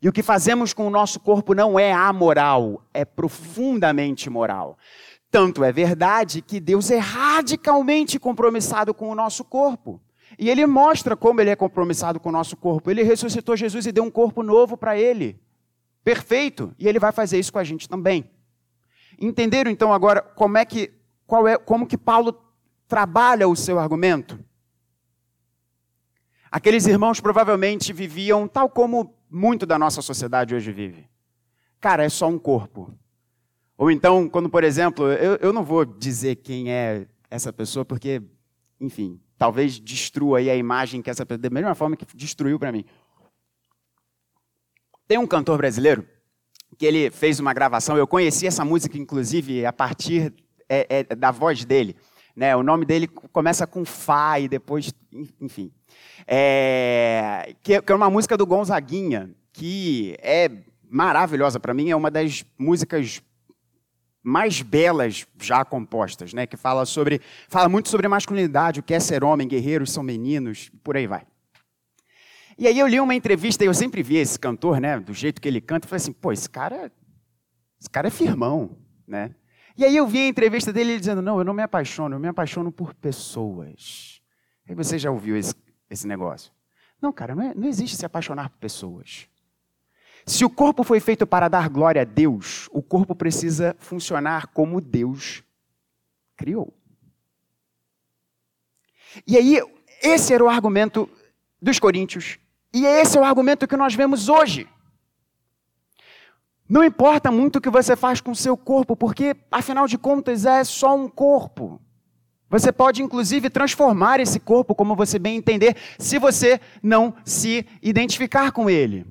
E 0.00 0.08
o 0.08 0.12
que 0.12 0.22
fazemos 0.22 0.72
com 0.72 0.86
o 0.86 0.90
nosso 0.90 1.18
corpo 1.18 1.54
não 1.54 1.78
é 1.78 1.92
amoral, 1.92 2.84
é 2.94 3.04
profundamente 3.04 4.30
moral. 4.30 4.78
Tanto 5.30 5.64
é 5.64 5.72
verdade 5.72 6.40
que 6.40 6.60
Deus 6.60 6.90
é 6.90 6.98
radicalmente 6.98 8.18
compromissado 8.18 8.94
com 8.94 9.10
o 9.10 9.14
nosso 9.14 9.44
corpo. 9.44 10.00
E 10.38 10.48
ele 10.48 10.64
mostra 10.66 11.16
como 11.16 11.40
ele 11.40 11.50
é 11.50 11.56
compromissado 11.56 12.20
com 12.20 12.28
o 12.28 12.32
nosso 12.32 12.56
corpo. 12.56 12.90
Ele 12.90 13.02
ressuscitou 13.02 13.56
Jesus 13.56 13.86
e 13.86 13.92
deu 13.92 14.04
um 14.04 14.10
corpo 14.10 14.42
novo 14.42 14.76
para 14.76 14.96
ele. 14.96 15.38
Perfeito. 16.04 16.72
E 16.78 16.86
ele 16.86 16.98
vai 16.98 17.12
fazer 17.12 17.38
isso 17.38 17.52
com 17.52 17.58
a 17.58 17.64
gente 17.64 17.88
também. 17.88 18.30
Entenderam 19.18 19.70
então 19.70 19.92
agora 19.92 20.22
como 20.22 20.56
é 20.56 20.64
que 20.64 20.92
qual 21.26 21.46
é 21.46 21.58
como 21.58 21.86
que 21.86 21.98
Paulo 21.98 22.40
trabalha 22.86 23.48
o 23.48 23.56
seu 23.56 23.78
argumento? 23.78 24.38
Aqueles 26.50 26.86
irmãos 26.86 27.20
provavelmente 27.20 27.92
viviam 27.92 28.48
tal 28.48 28.70
como 28.70 29.14
muito 29.30 29.66
da 29.66 29.78
nossa 29.78 30.00
sociedade 30.00 30.54
hoje 30.54 30.72
vive. 30.72 31.06
Cara, 31.80 32.04
é 32.04 32.08
só 32.08 32.26
um 32.28 32.38
corpo. 32.38 32.94
Ou 33.76 33.90
então, 33.90 34.28
quando, 34.28 34.48
por 34.48 34.64
exemplo, 34.64 35.12
eu, 35.12 35.36
eu 35.36 35.52
não 35.52 35.62
vou 35.62 35.84
dizer 35.84 36.36
quem 36.36 36.72
é 36.72 37.06
essa 37.30 37.52
pessoa, 37.52 37.84
porque, 37.84 38.22
enfim, 38.80 39.20
talvez 39.36 39.78
destrua 39.78 40.38
aí 40.38 40.50
a 40.50 40.56
imagem 40.56 41.02
que 41.02 41.10
essa 41.10 41.24
pessoa, 41.26 41.42
da 41.42 41.50
mesma 41.50 41.74
forma 41.74 41.96
que 41.96 42.06
destruiu 42.16 42.58
para 42.58 42.72
mim. 42.72 42.84
Tem 45.06 45.18
um 45.18 45.26
cantor 45.26 45.58
brasileiro 45.58 46.06
que 46.78 46.86
ele 46.86 47.10
fez 47.10 47.40
uma 47.40 47.52
gravação. 47.52 47.98
Eu 47.98 48.06
conheci 48.06 48.46
essa 48.46 48.64
música, 48.64 48.96
inclusive, 48.96 49.66
a 49.66 49.72
partir 49.72 50.32
é, 50.68 51.04
é, 51.10 51.16
da 51.16 51.32
voz 51.32 51.64
dele. 51.64 51.96
Né? 52.36 52.54
O 52.54 52.62
nome 52.62 52.86
dele 52.86 53.08
começa 53.08 53.66
com 53.66 53.84
Fá 53.84 54.38
e 54.38 54.48
depois, 54.48 54.94
enfim. 55.40 55.72
É, 56.24 57.52
que, 57.62 57.82
que 57.82 57.92
é 57.92 57.94
uma 57.94 58.08
música 58.08 58.36
do 58.36 58.46
Gonzaguinha, 58.46 59.30
que 59.52 60.16
é 60.22 60.48
maravilhosa 60.88 61.58
para 61.58 61.74
mim, 61.74 61.90
é 61.90 61.96
uma 61.96 62.12
das 62.12 62.44
músicas 62.56 63.20
mais 64.22 64.62
belas 64.62 65.26
já 65.40 65.64
compostas, 65.64 66.32
né? 66.32 66.46
Que 66.46 66.56
fala 66.56 66.86
sobre, 66.86 67.20
fala 67.48 67.68
muito 67.68 67.88
sobre 67.88 68.06
masculinidade, 68.06 68.80
o 68.80 68.82
que 68.82 68.94
é 68.94 69.00
ser 69.00 69.24
homem, 69.24 69.48
guerreiros 69.48 69.90
são 69.90 70.02
meninos, 70.02 70.70
por 70.84 70.96
aí 70.96 71.06
vai. 71.06 71.22
E 72.58 72.66
aí 72.66 72.76
eu 72.76 72.88
li 72.88 72.98
uma 72.98 73.14
entrevista, 73.14 73.62
e 73.62 73.68
eu 73.68 73.74
sempre 73.74 74.02
vi 74.02 74.16
esse 74.16 74.36
cantor, 74.36 74.80
né, 74.80 74.98
do 74.98 75.14
jeito 75.14 75.40
que 75.40 75.46
ele 75.46 75.60
canta, 75.60 75.86
e 75.86 75.88
falei 75.88 76.02
assim, 76.02 76.12
pô, 76.12 76.32
esse 76.32 76.50
cara, 76.50 76.90
esse 77.80 77.88
cara 77.88 78.08
é 78.08 78.10
firmão, 78.10 78.76
né? 79.06 79.32
E 79.76 79.84
aí 79.84 79.96
eu 79.96 80.08
vi 80.08 80.18
a 80.18 80.26
entrevista 80.26 80.72
dele 80.72 80.90
ele 80.90 80.98
dizendo, 80.98 81.22
não, 81.22 81.38
eu 81.38 81.44
não 81.44 81.54
me 81.54 81.62
apaixono, 81.62 82.16
eu 82.16 82.18
me 82.18 82.26
apaixono 82.26 82.72
por 82.72 82.92
pessoas. 82.94 84.20
Aí 84.68 84.74
você 84.74 84.98
já 84.98 85.08
ouviu 85.08 85.36
esse, 85.36 85.54
esse 85.88 86.04
negócio? 86.04 86.52
Não, 87.00 87.12
cara, 87.12 87.32
não, 87.32 87.44
é, 87.44 87.54
não 87.54 87.68
existe 87.68 87.96
se 87.96 88.04
apaixonar 88.04 88.50
por 88.50 88.58
pessoas. 88.58 89.28
Se 90.26 90.44
o 90.44 90.50
corpo 90.50 90.82
foi 90.82 90.98
feito 90.98 91.24
para 91.28 91.48
dar 91.48 91.68
glória 91.68 92.02
a 92.02 92.04
Deus, 92.04 92.68
o 92.72 92.82
corpo 92.82 93.14
precisa 93.14 93.76
funcionar 93.78 94.48
como 94.48 94.80
Deus 94.80 95.44
criou. 96.36 96.76
E 99.24 99.36
aí, 99.36 99.62
esse 100.02 100.34
era 100.34 100.42
o 100.42 100.48
argumento 100.48 101.08
dos 101.62 101.78
coríntios, 101.78 102.36
e 102.72 102.84
esse 102.84 103.16
é 103.16 103.20
o 103.20 103.24
argumento 103.24 103.66
que 103.66 103.76
nós 103.76 103.94
vemos 103.94 104.28
hoje. 104.28 104.68
Não 106.68 106.84
importa 106.84 107.32
muito 107.32 107.56
o 107.56 107.60
que 107.60 107.70
você 107.70 107.96
faz 107.96 108.20
com 108.20 108.32
o 108.32 108.36
seu 108.36 108.56
corpo, 108.56 108.94
porque, 108.94 109.34
afinal 109.50 109.86
de 109.86 109.96
contas, 109.96 110.44
é 110.44 110.62
só 110.64 110.94
um 110.94 111.08
corpo. 111.08 111.80
Você 112.50 112.70
pode, 112.70 113.02
inclusive, 113.02 113.48
transformar 113.48 114.20
esse 114.20 114.38
corpo 114.38 114.74
como 114.74 114.94
você 114.94 115.18
bem 115.18 115.36
entender, 115.36 115.76
se 115.98 116.18
você 116.18 116.60
não 116.82 117.14
se 117.24 117.66
identificar 117.82 118.52
com 118.52 118.68
ele. 118.68 119.06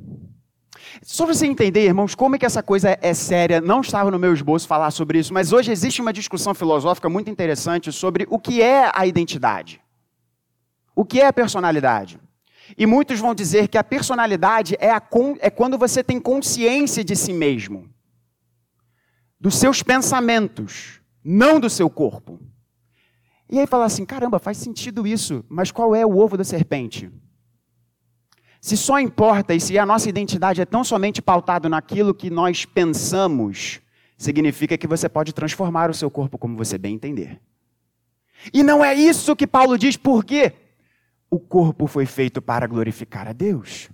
Só 1.02 1.26
você 1.26 1.46
entender, 1.46 1.86
irmãos, 1.86 2.15
como 2.15 2.36
é 2.36 2.39
que 2.39 2.46
essa 2.46 2.63
coisa 2.63 2.98
é 3.02 3.13
séria, 3.13 3.62
não 3.62 3.82
estava 3.82 4.10
no 4.10 4.20
meu 4.20 4.34
esboço 4.34 4.67
falar 4.67 4.91
sobre 4.91 5.20
isso, 5.20 5.34
mas 5.34 5.52
hoje 5.52 5.72
existe 5.72 6.02
uma 6.02 6.13
discussão 6.13 6.54
filosófica 6.54 7.10
muito 7.10 7.30
interessante 7.30 7.91
sobre 7.91 8.26
o 8.30 8.39
que 8.39 8.62
é 8.62 8.91
a 8.93 9.06
identidade. 9.06 9.82
O 10.96 11.06
que 11.06 11.22
é 11.22 11.28
a 11.28 11.34
personalidade? 11.34 12.20
E 12.76 12.86
muitos 12.86 13.20
vão 13.20 13.36
dizer 13.36 13.68
que 13.68 13.78
a 13.78 13.84
personalidade 13.84 14.76
é, 14.80 14.90
a, 14.90 15.02
é 15.40 15.50
quando 15.50 15.78
você 15.78 16.04
tem 16.04 16.20
consciência 16.20 17.04
de 17.04 17.16
si 17.16 17.32
mesmo, 17.32 17.88
dos 19.40 19.56
seus 19.56 19.84
pensamentos, 19.84 21.00
não 21.24 21.60
do 21.60 21.70
seu 21.70 21.90
corpo. 21.90 22.40
E 23.50 23.60
aí 23.60 23.68
fala 23.68 23.86
assim: 23.86 24.06
caramba, 24.06 24.40
faz 24.40 24.58
sentido 24.58 25.06
isso, 25.06 25.46
mas 25.48 25.72
qual 25.72 25.96
é 25.96 26.06
o 26.06 26.18
ovo 26.18 26.36
da 26.36 26.44
serpente? 26.44 27.12
Se 28.60 28.76
só 28.76 29.00
importa 29.00 29.54
e 29.54 29.62
se 29.62 29.78
a 29.78 29.86
nossa 29.86 30.10
identidade 30.10 30.60
é 30.60 30.66
tão 30.66 30.84
somente 30.84 31.22
pautada 31.22 31.70
naquilo 31.70 32.14
que 32.14 32.30
nós 32.30 32.66
pensamos, 32.66 33.80
significa 34.18 34.78
que 34.78 34.88
você 34.88 35.08
pode 35.08 35.34
transformar 35.34 35.90
o 35.90 35.94
seu 35.94 36.10
corpo 36.10 36.38
como 36.38 36.58
você 36.58 36.78
bem 36.78 36.96
entender. 36.96 37.40
E 38.54 38.64
não 38.64 38.84
é 38.84 38.94
isso 38.94 39.36
que 39.36 39.48
Paulo 39.48 39.78
diz, 39.78 39.96
por 39.96 40.26
quê? 40.26 40.54
O 41.30 41.40
corpo 41.40 41.88
foi 41.88 42.06
feito 42.06 42.42
para 42.42 42.68
glorificar 42.68 43.28
a 43.28 43.34
Deus. 43.34 43.90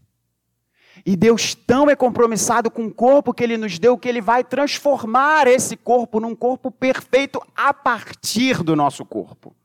E 1.06 1.16
Deus 1.16 1.56
tão 1.56 1.90
é 1.90 1.96
compromissado 1.96 2.70
com 2.70 2.86
o 2.86 2.94
corpo 2.94 3.34
que 3.34 3.44
ele 3.44 3.58
nos 3.58 3.80
deu 3.80 3.98
que 3.98 4.08
ele 4.08 4.22
vai 4.22 4.44
transformar 4.44 5.48
esse 5.48 5.76
corpo 5.76 6.20
num 6.20 6.36
corpo 6.36 6.70
perfeito 6.70 7.42
a 7.56 7.74
partir 7.74 8.64
do 8.64 8.76
nosso 8.76 9.04
corpo. 9.04 9.56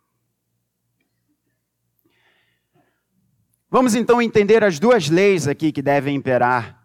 Vamos 3.70 3.94
então 3.94 4.22
entender 4.22 4.64
as 4.64 4.78
duas 4.78 5.10
leis 5.10 5.46
aqui 5.46 5.70
que 5.70 5.82
devem 5.82 6.16
imperar. 6.16 6.78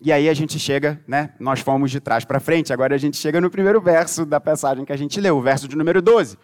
E 0.00 0.12
aí 0.12 0.28
a 0.28 0.34
gente 0.34 0.58
chega, 0.58 1.02
né? 1.06 1.34
Nós 1.38 1.60
fomos 1.60 1.90
de 1.90 2.00
trás 2.00 2.24
para 2.24 2.38
frente, 2.40 2.72
agora 2.72 2.94
a 2.94 2.98
gente 2.98 3.16
chega 3.16 3.40
no 3.40 3.50
primeiro 3.50 3.80
verso 3.80 4.24
da 4.24 4.40
passagem 4.40 4.84
que 4.84 4.92
a 4.92 4.96
gente 4.96 5.20
leu, 5.20 5.36
o 5.36 5.42
verso 5.42 5.66
de 5.66 5.76
número 5.76 6.00
12. 6.00 6.38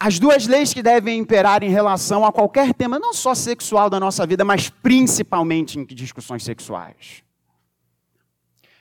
As 0.00 0.20
duas 0.20 0.46
leis 0.46 0.72
que 0.72 0.80
devem 0.80 1.18
imperar 1.18 1.64
em 1.64 1.70
relação 1.70 2.24
a 2.24 2.30
qualquer 2.30 2.72
tema, 2.72 3.00
não 3.00 3.12
só 3.12 3.34
sexual 3.34 3.90
da 3.90 3.98
nossa 3.98 4.24
vida, 4.24 4.44
mas 4.44 4.70
principalmente 4.70 5.76
em 5.76 5.84
discussões 5.84 6.44
sexuais. 6.44 7.24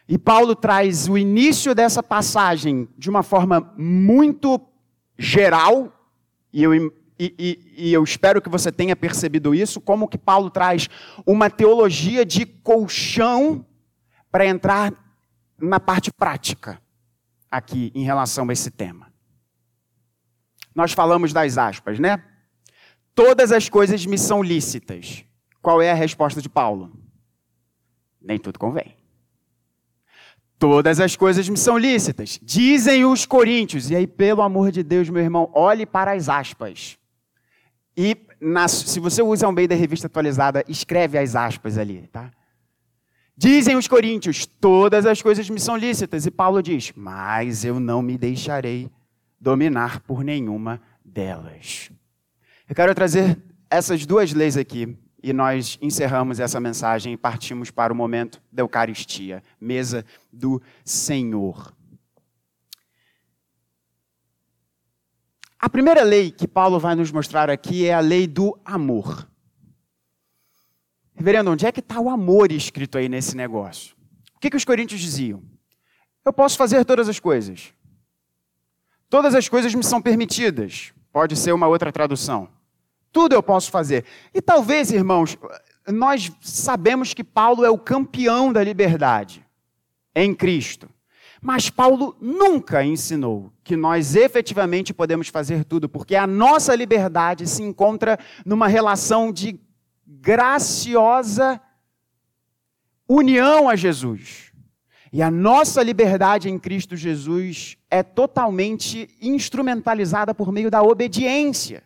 E 0.08 0.16
Paulo 0.16 0.56
traz 0.56 1.10
o 1.10 1.18
início 1.18 1.74
dessa 1.74 2.04
passagem 2.04 2.88
de 2.96 3.10
uma 3.10 3.24
forma 3.24 3.74
muito 3.76 4.62
geral, 5.18 5.92
e 6.54 6.62
eu 6.62 6.76
e, 6.76 6.92
e, 7.20 7.74
e, 7.76 7.94
eu 7.94 8.04
espero 8.04 8.40
que 8.40 8.48
você 8.48 8.72
tenha 8.72 8.96
percebido 8.96 9.56
isso, 9.56 9.82
como 9.82 10.08
que 10.08 10.20
Paulo 10.20 10.52
traz 10.52 10.88
uma 11.26 11.50
teologia 11.50 12.24
de 12.24 12.46
colchão 12.46 13.66
para 14.32 14.46
entrar 14.46 14.94
na 15.60 15.80
parte 15.80 16.12
prática 16.14 16.80
aqui 17.50 17.92
em 17.96 18.04
relação 18.04 18.48
a 18.48 18.54
esse 18.54 18.70
tema. 18.70 19.07
Nós 20.78 20.92
falamos 20.92 21.34
das 21.34 21.58
aspas, 21.58 21.98
né? 21.98 22.24
Todas 23.16 23.52
as 23.52 23.68
coisas 23.68 24.06
me 24.06 24.16
são 24.16 24.44
lícitas. 24.44 25.26
Qual 25.60 25.82
é 25.82 25.90
a 25.90 25.96
resposta 25.96 26.40
de 26.40 26.48
Paulo? 26.48 26.92
Nem 28.22 28.38
tudo 28.38 28.60
convém. 28.60 28.96
Todas 30.60 31.00
as 31.00 31.16
coisas 31.16 31.50
me 31.50 31.58
são 31.58 31.80
lícitas. 31.80 32.40
Dizem 32.44 33.04
os 33.06 33.26
coríntios. 33.26 33.90
E 33.90 33.96
aí, 33.96 34.06
pelo 34.06 34.44
amor 34.44 34.72
de 34.72 34.84
Deus, 34.84 35.10
meu 35.10 35.24
irmão, 35.24 35.50
olhe 35.52 35.84
para 35.84 36.12
as 36.12 36.30
aspas. 36.30 36.96
E 37.98 38.16
na, 38.40 38.68
se 38.68 39.00
você 39.00 39.24
usa 39.24 39.48
um 39.48 39.52
meio 39.52 39.68
da 39.68 39.74
revista 39.74 40.06
atualizada, 40.06 40.63
escreve 40.68 41.18
as 41.18 41.36
aspas 41.36 41.80
ali, 41.80 42.08
tá? 42.12 42.30
Dizem 43.36 43.76
os 43.76 43.88
coríntios: 43.88 44.46
todas 44.46 45.08
as 45.08 45.24
coisas 45.24 45.50
me 45.50 45.60
são 45.60 45.76
lícitas. 45.76 46.28
E 46.28 46.30
Paulo 46.30 46.62
diz: 46.62 46.94
mas 46.96 47.66
eu 47.66 47.80
não 47.80 48.04
me 48.04 48.16
deixarei 48.16 48.92
dominar 49.39 50.02
por 50.02 50.23
nenhuma 50.23 50.82
delas. 51.04 51.91
Eu 52.67 52.76
quero 52.76 52.93
trazer 52.93 53.41
essas 53.69 54.06
duas 54.06 54.34
leis 54.34 54.58
aqui 54.58 54.97
e 55.21 55.34
nós 55.34 55.78
encerramos 55.82 56.39
essa 56.39 56.60
mensagem 56.60 57.13
e 57.13 57.17
partimos 57.17 57.71
para 57.71 57.91
o 57.91 57.95
momento 57.95 58.41
da 58.52 58.62
Eucaristia, 58.62 59.43
mesa 59.60 60.06
do 60.32 60.62
Senhor. 60.84 61.73
A 65.60 65.69
primeira 65.69 66.04
lei 66.04 66.30
que 66.30 66.47
Paulo 66.47 66.80
vai 66.80 66.93
nos 66.93 67.12
mostrar 67.12 67.50
aqui 67.50 67.88
é 67.88 67.93
a 67.93 68.00
lei 68.00 68.28
do 68.28 68.58
amor. 68.63 69.28
Reverendo, 71.15 71.50
onde 71.50 71.65
é 71.65 71.71
que 71.71 71.80
está 71.80 72.00
o 72.00 72.10
amor 72.10 72.52
escrito 72.52 72.97
aí 72.97 73.10
nesse 73.10 73.36
negócio? 73.36 73.95
O 74.36 74.39
que, 74.39 74.52
que 74.52 74.58
os 74.58 74.63
coríntios 74.63 75.02
diziam? 75.02 75.41
Eu 76.23 76.32
posso 76.32 76.58
fazer 76.58 76.86
todas 76.86 77.10
as 77.10 77.19
coisas. 77.19 77.73
Todas 79.10 79.34
as 79.36 79.48
coisas 79.48 79.74
me 79.74 79.84
são 79.84 80.02
permitidas. 80.02 80.93
Pode 81.12 81.36
ser 81.36 81.54
uma 81.54 81.67
outra 81.67 81.91
tradução. 81.91 82.50
Tudo 83.12 83.34
eu 83.34 83.41
posso 83.41 83.72
fazer. 83.72 84.06
E 84.34 84.41
talvez, 84.41 84.91
irmãos, 84.91 85.38
nós 85.88 86.32
sabemos 86.41 87.13
que 87.13 87.24
Paulo 87.24 87.63
é 87.63 87.70
o 87.70 87.78
campeão 87.78 88.52
da 88.52 88.63
liberdade 88.63 89.46
em 90.13 90.34
Cristo. 90.34 90.89
Mas 91.41 91.70
Paulo 91.70 92.17
nunca 92.20 92.84
ensinou 92.84 93.52
que 93.63 93.76
nós 93.76 94.15
efetivamente 94.15 94.93
podemos 94.93 95.28
fazer 95.30 95.63
tudo, 95.63 95.88
porque 95.88 96.15
a 96.15 96.28
nossa 96.28 96.76
liberdade 96.76 97.48
se 97.48 97.62
encontra 97.63 98.20
numa 98.46 98.67
relação 98.67 99.32
de 99.32 99.60
graciosa 100.06 101.62
união 103.08 103.70
a 103.70 103.76
Jesus. 103.76 104.52
E 105.13 105.22
a 105.22 105.32
nossa 105.32 105.82
liberdade 105.82 106.50
em 106.50 106.60
Cristo 106.60 106.96
Jesus 106.96 107.77
é 107.89 108.04
totalmente 108.04 109.10
instrumentalizada 109.21 110.34
por 110.34 110.52
meio 110.52 110.69
da 110.69 110.82
obediência. 110.82 111.84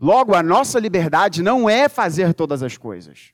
Logo, 0.00 0.34
a 0.34 0.42
nossa 0.42 0.78
liberdade 0.78 1.42
não 1.42 1.68
é 1.68 1.88
fazer 1.88 2.34
todas 2.34 2.62
as 2.62 2.76
coisas. 2.76 3.32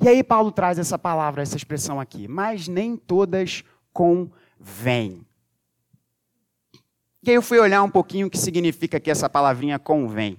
E 0.00 0.08
aí 0.08 0.24
Paulo 0.24 0.50
traz 0.50 0.78
essa 0.78 0.98
palavra, 0.98 1.42
essa 1.42 1.56
expressão 1.56 2.00
aqui, 2.00 2.26
mas 2.26 2.66
nem 2.66 2.96
todas 2.96 3.62
convêm. 3.92 5.24
E 7.22 7.30
aí 7.30 7.36
eu 7.36 7.42
fui 7.42 7.58
olhar 7.58 7.82
um 7.82 7.90
pouquinho 7.90 8.26
o 8.26 8.30
que 8.30 8.38
significa 8.38 8.96
aqui 8.96 9.10
essa 9.10 9.28
palavrinha 9.28 9.78
convém. 9.78 10.36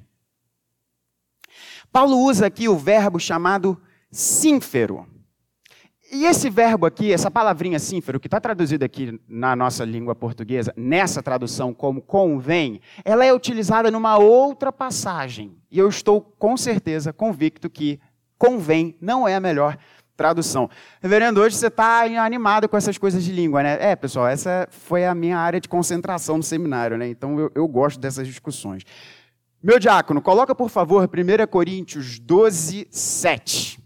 Paulo 1.91 2.17
usa 2.17 2.47
aqui 2.47 2.67
o 2.67 2.77
verbo 2.77 3.19
chamado 3.19 3.79
sínfero. 4.12 5.07
E 6.13 6.26
esse 6.26 6.47
verbo 6.47 6.86
aqui, 6.86 7.12
essa 7.12 7.32
palavrinha 7.32 7.80
sínfero, 7.80 8.19
que 8.19 8.28
está 8.28 8.39
traduzido 8.39 8.86
aqui 8.86 9.19
na 9.28 9.56
nossa 9.56 9.84
língua 9.84 10.13
portuguesa, 10.13 10.71
nessa 10.78 11.23
tradução 11.23 11.73
como 11.73 12.04
convém, 12.04 12.80
ela 13.04 13.26
é 13.26 13.34
utilizada 13.34 13.89
numa 13.89 14.19
outra 14.19 14.71
passagem. 14.71 15.58
E 15.71 15.80
eu 15.80 15.89
estou 15.89 16.21
com 16.21 16.56
certeza 16.56 17.12
convicto 17.12 17.67
que 17.67 17.99
convém 18.38 18.95
não 19.02 19.28
é 19.28 19.34
a 19.34 19.39
melhor 19.39 19.76
tradução. 20.15 20.69
Reverendo, 21.02 21.41
hoje 21.41 21.56
você 21.56 21.65
está 21.65 22.04
animado 22.04 22.69
com 22.69 22.78
essas 22.78 22.95
coisas 22.95 23.23
de 23.23 23.32
língua, 23.32 23.63
né? 23.63 23.78
É, 23.82 23.95
pessoal, 23.95 24.28
essa 24.28 24.67
foi 24.69 25.08
a 25.08 25.15
minha 25.15 25.39
área 25.39 25.60
de 25.60 25.67
concentração 25.67 26.38
no 26.38 26.43
seminário, 26.43 26.95
né? 26.95 27.08
Então 27.08 27.39
eu, 27.39 27.52
eu 27.56 27.67
gosto 27.67 27.99
dessas 27.99 28.28
discussões. 28.28 28.84
Meu 29.63 29.80
diácono, 29.80 30.21
coloca 30.21 30.54
por 30.54 30.69
favor 30.69 31.10
1 31.10 31.47
Coríntios 31.47 32.19
12, 32.19 32.88
7. 32.91 33.83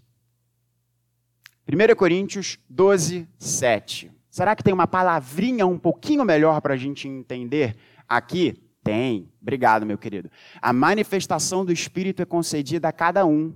1 1.68 1.96
Coríntios 1.96 2.58
12, 2.70 3.28
7. 3.38 4.12
Será 4.30 4.56
que 4.56 4.64
tem 4.64 4.74
uma 4.74 4.88
palavrinha 4.88 5.68
um 5.68 5.78
pouquinho 5.78 6.24
melhor 6.24 6.62
para 6.62 6.76
a 6.76 6.78
gente 6.78 7.08
entender 7.08 7.76
aqui? 8.08 8.64
Tem. 8.84 9.30
Obrigado, 9.42 9.86
meu 9.86 9.98
querido. 9.98 10.32
A 10.62 10.72
manifestação 10.72 11.66
do 11.66 11.74
Espírito 11.74 12.22
é 12.22 12.26
concedida 12.26 12.88
a 12.88 12.94
cada 12.94 13.26
um, 13.26 13.54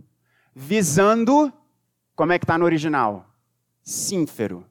visando 0.54 1.54
como 2.16 2.34
é 2.34 2.40
que 2.40 2.44
está 2.44 2.58
no 2.58 2.66
original? 2.66 3.34
Sínfero. 3.82 4.66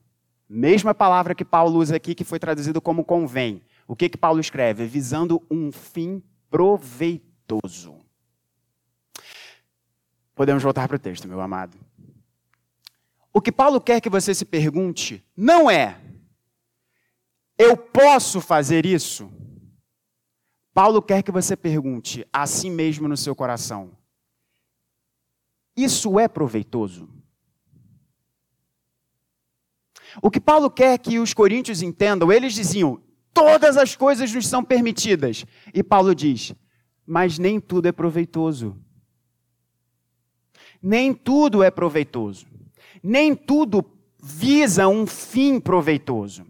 Mesma 0.48 0.94
palavra 0.94 1.34
que 1.34 1.44
Paulo 1.44 1.78
usa 1.78 1.96
aqui, 1.96 2.14
que 2.14 2.24
foi 2.24 2.38
traduzido 2.38 2.80
como 2.80 3.04
convém. 3.04 3.62
O 3.88 3.96
que, 3.96 4.08
que 4.08 4.18
Paulo 4.18 4.38
escreve? 4.38 4.84
Visando 4.84 5.42
um 5.50 5.72
fim 5.72 6.22
proveitoso. 6.50 7.96
Podemos 10.34 10.62
voltar 10.62 10.86
para 10.86 10.96
o 10.96 11.00
texto, 11.00 11.26
meu 11.26 11.40
amado. 11.40 11.76
O 13.32 13.40
que 13.40 13.52
Paulo 13.52 13.80
quer 13.80 14.00
que 14.00 14.10
você 14.10 14.34
se 14.34 14.44
pergunte 14.44 15.24
não 15.36 15.70
é: 15.70 16.00
eu 17.58 17.76
posso 17.76 18.40
fazer 18.40 18.84
isso? 18.84 19.30
Paulo 20.72 21.02
quer 21.02 21.22
que 21.22 21.30
você 21.30 21.56
pergunte 21.56 22.26
a 22.32 22.46
si 22.46 22.70
mesmo 22.70 23.06
no 23.06 23.16
seu 23.16 23.34
coração: 23.34 23.96
isso 25.76 26.18
é 26.18 26.28
proveitoso? 26.28 27.08
O 30.20 30.30
que 30.30 30.40
Paulo 30.40 30.70
quer 30.70 30.98
que 30.98 31.18
os 31.18 31.32
coríntios 31.32 31.82
entendam, 31.82 32.32
eles 32.32 32.52
diziam: 32.52 33.00
todas 33.32 33.76
as 33.76 33.94
coisas 33.94 34.32
nos 34.32 34.46
são 34.46 34.64
permitidas. 34.64 35.44
E 35.72 35.82
Paulo 35.82 36.14
diz: 36.14 36.52
mas 37.06 37.38
nem 37.38 37.60
tudo 37.60 37.86
é 37.86 37.92
proveitoso. 37.92 38.76
Nem 40.80 41.12
tudo 41.12 41.62
é 41.62 41.70
proveitoso. 41.70 42.46
Nem 43.02 43.34
tudo 43.34 43.84
visa 44.22 44.88
um 44.88 45.06
fim 45.06 45.58
proveitoso. 45.58 46.44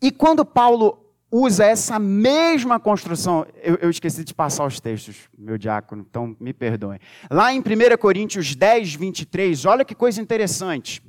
E 0.00 0.10
quando 0.10 0.44
Paulo 0.44 1.06
usa 1.30 1.64
essa 1.64 1.98
mesma 1.98 2.78
construção, 2.78 3.46
eu, 3.62 3.76
eu, 3.76 3.90
esqueci 3.90 4.24
de 4.24 4.32
passar 4.32 4.66
os 4.66 4.80
textos, 4.80 5.28
meu 5.36 5.58
diácono, 5.58 6.06
então 6.08 6.36
me 6.38 6.52
perdoem. 6.52 7.00
Lá 7.30 7.52
em 7.52 7.58
1 7.60 7.62
Coríntios 7.98 8.54
10, 8.54 8.94
23, 8.94 9.64
olha 9.64 9.84
que 9.84 9.94
coisa 9.94 10.20
interessante. 10.20 11.02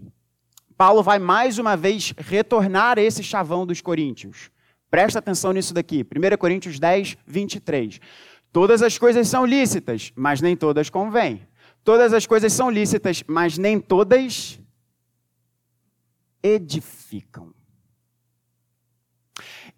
Paulo 0.75 1.01
vai 1.01 1.19
mais 1.19 1.57
uma 1.57 1.75
vez 1.75 2.13
retornar 2.17 2.97
esse 2.97 3.23
chavão 3.23 3.65
dos 3.65 3.81
coríntios. 3.81 4.51
Presta 4.89 5.19
atenção 5.19 5.51
nisso 5.51 5.73
daqui. 5.73 6.03
1 6.03 6.37
Coríntios 6.37 6.79
10, 6.79 7.17
23. 7.25 7.99
Todas 8.51 8.81
as 8.81 8.97
coisas 8.97 9.27
são 9.27 9.45
lícitas, 9.45 10.11
mas 10.15 10.41
nem 10.41 10.55
todas 10.55 10.89
convêm. 10.89 11.41
Todas 11.87 12.11
as 12.11 12.27
coisas 12.27 12.51
são 12.51 12.69
lícitas, 12.69 13.23
mas 13.25 13.57
nem 13.57 13.79
todas 13.79 14.59
edificam. 16.43 17.53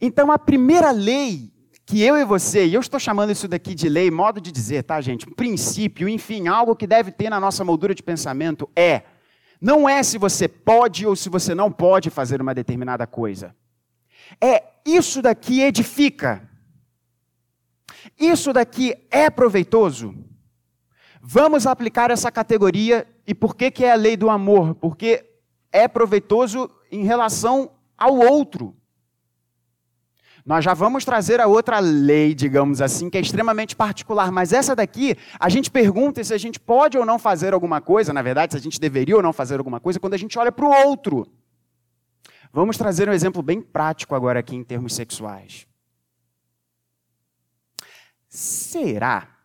Então, 0.01 0.31
a 0.31 0.39
primeira 0.39 0.89
lei 0.89 1.53
que 1.85 2.01
eu 2.01 2.17
e 2.17 2.25
você, 2.25 2.65
e 2.65 2.73
eu 2.73 2.81
estou 2.81 2.99
chamando 2.99 3.31
isso 3.31 3.47
daqui 3.47 3.75
de 3.75 3.87
lei, 3.87 4.09
modo 4.09 4.41
de 4.41 4.51
dizer, 4.51 4.81
tá, 4.85 4.99
gente? 4.99 5.29
Um 5.29 5.33
princípio, 5.33 6.09
enfim, 6.09 6.47
algo 6.47 6.75
que 6.75 6.87
deve 6.87 7.11
ter 7.11 7.29
na 7.29 7.39
nossa 7.39 7.63
moldura 7.63 7.93
de 7.93 8.01
pensamento 8.01 8.67
é 8.75 9.03
não 9.61 9.87
é 9.87 10.01
se 10.01 10.17
você 10.17 10.47
pode 10.47 11.05
ou 11.05 11.15
se 11.15 11.29
você 11.29 11.53
não 11.53 11.71
pode 11.71 12.09
fazer 12.09 12.41
uma 12.41 12.55
determinada 12.55 13.05
coisa. 13.05 13.55
É 14.41 14.63
isso 14.83 15.21
daqui 15.21 15.61
edifica. 15.61 16.49
Isso 18.19 18.51
daqui 18.51 18.95
é 19.11 19.29
proveitoso. 19.29 20.27
Vamos 21.21 21.67
aplicar 21.67 22.11
essa 22.11 22.31
categoria 22.31 23.07
e 23.27 23.35
por 23.35 23.55
que, 23.55 23.69
que 23.69 23.83
é 23.83 23.91
a 23.91 23.95
lei 23.95 24.15
do 24.15 24.29
amor? 24.29 24.75
Porque 24.75 25.25
é 25.71 25.87
proveitoso 25.87 26.69
em 26.91 27.03
relação 27.03 27.71
ao 27.97 28.15
outro. 28.15 28.75
Nós 30.45 30.63
já 30.63 30.73
vamos 30.73 31.05
trazer 31.05 31.39
a 31.39 31.45
outra 31.47 31.79
lei, 31.79 32.33
digamos 32.33 32.81
assim, 32.81 33.09
que 33.09 33.17
é 33.17 33.21
extremamente 33.21 33.75
particular, 33.75 34.31
mas 34.31 34.53
essa 34.53 34.75
daqui, 34.75 35.15
a 35.39 35.49
gente 35.49 35.69
pergunta 35.69 36.23
se 36.23 36.33
a 36.33 36.37
gente 36.37 36.59
pode 36.59 36.97
ou 36.97 37.05
não 37.05 37.19
fazer 37.19 37.53
alguma 37.53 37.81
coisa, 37.81 38.13
na 38.13 38.21
verdade, 38.21 38.53
se 38.53 38.57
a 38.57 38.61
gente 38.61 38.79
deveria 38.79 39.15
ou 39.15 39.21
não 39.21 39.33
fazer 39.33 39.59
alguma 39.59 39.79
coisa, 39.79 39.99
quando 39.99 40.15
a 40.15 40.17
gente 40.17 40.39
olha 40.39 40.51
para 40.51 40.65
o 40.65 40.87
outro. 40.87 41.27
Vamos 42.51 42.77
trazer 42.77 43.07
um 43.07 43.13
exemplo 43.13 43.43
bem 43.43 43.61
prático 43.61 44.15
agora 44.15 44.39
aqui 44.39 44.55
em 44.55 44.63
termos 44.63 44.95
sexuais. 44.95 45.67
Será 48.27 49.38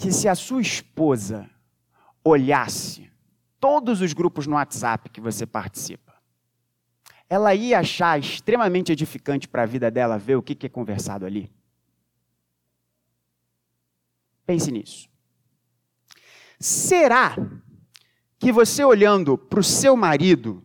que 0.00 0.10
se 0.10 0.26
a 0.26 0.34
sua 0.34 0.62
esposa 0.62 1.48
olhasse 2.24 3.10
todos 3.60 4.00
os 4.00 4.14
grupos 4.14 4.46
no 4.46 4.54
WhatsApp 4.54 5.10
que 5.10 5.20
você 5.20 5.44
participa, 5.44 6.14
ela 7.28 7.54
ia 7.54 7.80
achar 7.80 8.18
extremamente 8.18 8.90
edificante 8.90 9.46
para 9.46 9.62
a 9.62 9.66
vida 9.66 9.90
dela 9.90 10.16
ver 10.16 10.36
o 10.36 10.42
que, 10.42 10.56
é 10.66 10.70
conversado 10.70 11.26
ali? 11.26 11.52
Pense 14.46 14.72
nisso. 14.72 15.06
Será 16.58 17.36
que 18.38 18.50
você 18.50 18.82
olhando 18.82 19.36
para 19.36 19.60
o 19.60 19.64
seu 19.64 19.94
marido, 19.98 20.64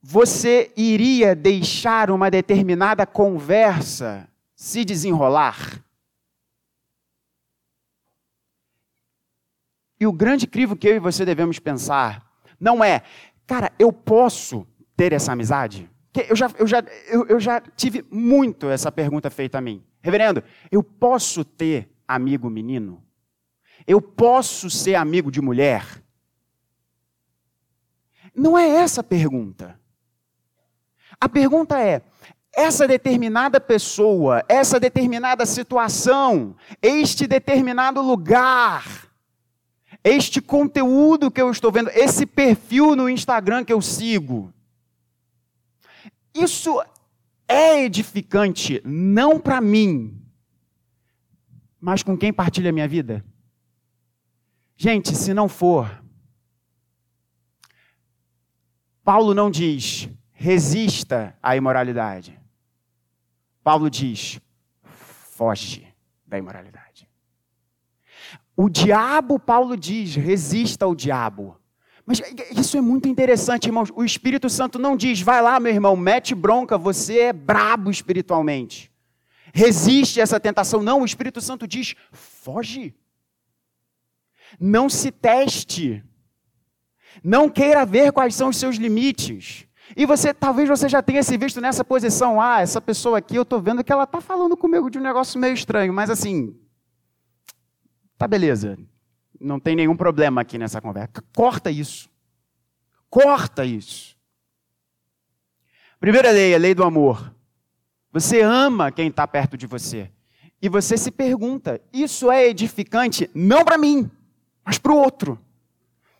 você 0.00 0.72
iria 0.76 1.34
deixar 1.34 2.12
uma 2.12 2.30
determinada 2.30 3.04
conversa 3.04 4.28
se 4.54 4.84
desenrolar? 4.84 5.84
E 10.00 10.06
o 10.06 10.12
grande 10.12 10.46
crivo 10.46 10.74
que 10.74 10.88
eu 10.88 10.96
e 10.96 10.98
você 10.98 11.26
devemos 11.26 11.58
pensar 11.58 12.26
não 12.58 12.82
é, 12.82 13.02
cara, 13.46 13.70
eu 13.78 13.92
posso 13.92 14.66
ter 14.96 15.12
essa 15.12 15.32
amizade? 15.32 15.90
Eu 16.28 16.34
já, 16.34 16.50
eu, 16.58 16.66
já, 16.66 16.82
eu, 17.08 17.26
eu 17.26 17.38
já 17.38 17.60
tive 17.60 18.04
muito 18.10 18.68
essa 18.68 18.90
pergunta 18.90 19.30
feita 19.30 19.58
a 19.58 19.60
mim. 19.60 19.84
Reverendo, 20.02 20.42
eu 20.72 20.82
posso 20.82 21.44
ter 21.44 21.94
amigo 22.08 22.48
menino? 22.48 23.04
Eu 23.86 24.00
posso 24.00 24.68
ser 24.70 24.94
amigo 24.94 25.30
de 25.30 25.40
mulher? 25.40 25.84
Não 28.34 28.58
é 28.58 28.68
essa 28.68 29.02
a 29.02 29.04
pergunta. 29.04 29.78
A 31.20 31.28
pergunta 31.28 31.78
é: 31.80 32.02
essa 32.54 32.88
determinada 32.88 33.60
pessoa, 33.60 34.42
essa 34.48 34.80
determinada 34.80 35.44
situação, 35.46 36.56
este 36.82 37.26
determinado 37.26 38.00
lugar, 38.00 39.09
este 40.02 40.40
conteúdo 40.40 41.30
que 41.30 41.40
eu 41.40 41.50
estou 41.50 41.70
vendo, 41.70 41.90
esse 41.90 42.24
perfil 42.24 42.96
no 42.96 43.08
Instagram 43.08 43.64
que 43.64 43.72
eu 43.72 43.82
sigo, 43.82 44.52
isso 46.34 46.82
é 47.46 47.84
edificante 47.84 48.80
não 48.84 49.40
para 49.40 49.60
mim, 49.60 50.16
mas 51.80 52.02
com 52.02 52.16
quem 52.16 52.32
partilha 52.32 52.70
a 52.70 52.72
minha 52.72 52.88
vida? 52.88 53.24
Gente, 54.76 55.14
se 55.14 55.34
não 55.34 55.48
for, 55.48 56.02
Paulo 59.02 59.34
não 59.34 59.50
diz 59.50 60.08
resista 60.32 61.36
à 61.42 61.56
imoralidade. 61.56 62.40
Paulo 63.62 63.90
diz 63.90 64.40
foge 64.82 65.86
da 66.26 66.38
imoralidade. 66.38 66.89
O 68.62 68.68
diabo, 68.68 69.38
Paulo 69.38 69.74
diz, 69.74 70.14
resista 70.16 70.84
ao 70.84 70.94
diabo. 70.94 71.56
Mas 72.04 72.20
isso 72.54 72.76
é 72.76 72.80
muito 72.82 73.08
interessante, 73.08 73.68
irmãos. 73.68 73.90
O 73.96 74.04
Espírito 74.04 74.50
Santo 74.50 74.78
não 74.78 74.98
diz, 74.98 75.22
vai 75.22 75.40
lá, 75.40 75.58
meu 75.58 75.72
irmão, 75.72 75.96
mete 75.96 76.34
bronca, 76.34 76.76
você 76.76 77.20
é 77.20 77.32
brabo 77.32 77.90
espiritualmente. 77.90 78.92
Resiste 79.54 80.20
a 80.20 80.24
essa 80.24 80.38
tentação. 80.38 80.82
Não, 80.82 81.00
o 81.00 81.06
Espírito 81.06 81.40
Santo 81.40 81.66
diz, 81.66 81.94
foge. 82.12 82.94
Não 84.60 84.90
se 84.90 85.10
teste. 85.10 86.04
Não 87.24 87.48
queira 87.48 87.86
ver 87.86 88.12
quais 88.12 88.34
são 88.34 88.50
os 88.50 88.58
seus 88.58 88.76
limites. 88.76 89.66
E 89.96 90.04
você, 90.04 90.34
talvez 90.34 90.68
você 90.68 90.86
já 90.86 91.00
tenha 91.00 91.22
se 91.22 91.34
visto 91.38 91.62
nessa 91.62 91.82
posição. 91.82 92.38
Ah, 92.38 92.60
essa 92.60 92.78
pessoa 92.78 93.16
aqui, 93.16 93.36
eu 93.36 93.42
estou 93.42 93.58
vendo 93.58 93.82
que 93.82 93.90
ela 93.90 94.04
está 94.04 94.20
falando 94.20 94.54
comigo 94.54 94.90
de 94.90 94.98
um 94.98 95.02
negócio 95.02 95.40
meio 95.40 95.54
estranho, 95.54 95.94
mas 95.94 96.10
assim, 96.10 96.59
tá 98.20 98.28
beleza 98.28 98.76
não 99.40 99.58
tem 99.58 99.74
nenhum 99.74 99.96
problema 99.96 100.42
aqui 100.42 100.58
nessa 100.58 100.80
conversa. 100.80 101.24
Corta 101.34 101.70
isso. 101.70 102.10
Corta 103.08 103.64
isso. 103.64 104.14
Primeira 105.98 106.30
lei, 106.30 106.54
a 106.54 106.58
lei 106.58 106.74
do 106.74 106.84
amor. 106.84 107.34
Você 108.12 108.42
ama 108.42 108.92
quem 108.92 109.08
está 109.08 109.26
perto 109.26 109.56
de 109.56 109.66
você. 109.66 110.10
E 110.60 110.68
você 110.68 110.98
se 110.98 111.10
pergunta: 111.10 111.80
isso 111.92 112.30
é 112.30 112.46
edificante 112.46 113.30
não 113.34 113.64
para 113.64 113.78
mim, 113.78 114.10
mas 114.64 114.76
para 114.76 114.92
o 114.92 114.96
outro. 114.96 115.38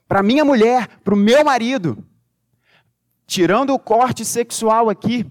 para 0.08 0.24
minha 0.24 0.44
mulher, 0.44 0.88
para 1.04 1.14
o 1.14 1.16
meu 1.16 1.44
marido. 1.44 2.04
Tirando 3.26 3.72
o 3.72 3.78
corte 3.78 4.24
sexual 4.24 4.90
aqui, 4.90 5.30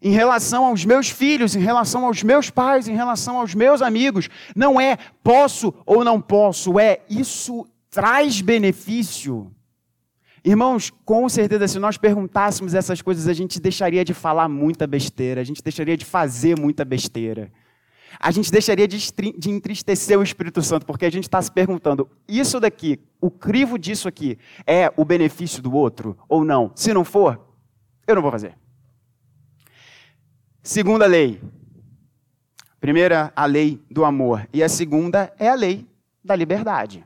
em 0.00 0.10
relação 0.10 0.64
aos 0.64 0.84
meus 0.84 1.08
filhos, 1.08 1.56
em 1.56 1.60
relação 1.60 2.04
aos 2.06 2.22
meus 2.22 2.50
pais, 2.50 2.88
em 2.88 2.94
relação 2.94 3.38
aos 3.38 3.54
meus 3.54 3.82
amigos. 3.82 4.28
Não 4.54 4.80
é 4.80 4.96
posso 5.22 5.74
ou 5.84 6.04
não 6.04 6.20
posso, 6.20 6.78
é 6.78 7.00
isso 7.08 7.66
traz 7.90 8.40
benefício. 8.40 9.50
Irmãos, 10.44 10.92
com 11.04 11.28
certeza, 11.28 11.66
se 11.66 11.78
nós 11.78 11.98
perguntássemos 11.98 12.74
essas 12.74 13.02
coisas, 13.02 13.26
a 13.26 13.32
gente 13.32 13.60
deixaria 13.60 14.04
de 14.04 14.14
falar 14.14 14.48
muita 14.48 14.86
besteira, 14.86 15.40
a 15.40 15.44
gente 15.44 15.62
deixaria 15.62 15.96
de 15.96 16.04
fazer 16.04 16.58
muita 16.58 16.84
besteira 16.84 17.50
a 18.20 18.30
gente 18.30 18.50
deixaria 18.50 18.86
de, 18.88 19.50
entristecer 19.50 20.18
o 20.18 20.22
Espírito 20.22 20.62
Santo, 20.62 20.86
porque 20.86 21.04
a 21.04 21.10
gente 21.10 21.24
está 21.24 21.40
se 21.40 21.50
perguntando: 21.50 22.08
isso 22.26 22.58
daqui, 22.58 23.00
o 23.20 23.30
crivo 23.30 23.78
disso 23.78 24.08
aqui, 24.08 24.38
é 24.66 24.92
o 24.96 25.04
benefício 25.04 25.62
do 25.62 25.72
outro 25.72 26.16
ou 26.28 26.44
não? 26.44 26.72
Se 26.74 26.92
não 26.92 27.04
for, 27.04 27.40
eu 28.06 28.14
não 28.14 28.22
vou 28.22 28.30
fazer. 28.30 28.56
Segunda 30.62 31.06
lei. 31.06 31.40
Primeira, 32.80 33.32
a 33.34 33.44
lei 33.44 33.80
do 33.90 34.04
amor. 34.04 34.48
E 34.52 34.62
a 34.62 34.68
segunda 34.68 35.32
é 35.38 35.48
a 35.48 35.54
lei 35.54 35.86
da 36.22 36.36
liberdade. 36.36 37.04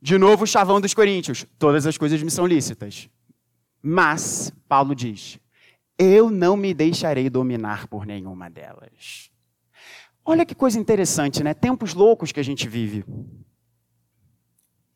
De 0.00 0.16
novo, 0.18 0.44
o 0.44 0.46
chavão 0.46 0.80
dos 0.80 0.94
coríntios. 0.94 1.46
Todas 1.58 1.86
as 1.86 1.96
coisas 1.96 2.22
me 2.22 2.30
são 2.30 2.46
lícitas. 2.46 3.08
Mas, 3.82 4.52
Paulo 4.68 4.94
diz, 4.94 5.38
eu 5.98 6.30
não 6.30 6.56
me 6.56 6.72
deixarei 6.74 7.28
dominar 7.28 7.88
por 7.88 8.06
nenhuma 8.06 8.48
delas. 8.48 9.30
Olha 10.24 10.44
que 10.44 10.54
coisa 10.54 10.78
interessante, 10.78 11.42
né? 11.42 11.54
Tempos 11.54 11.94
loucos 11.94 12.30
que 12.32 12.40
a 12.40 12.42
gente 12.42 12.68
vive. 12.68 13.04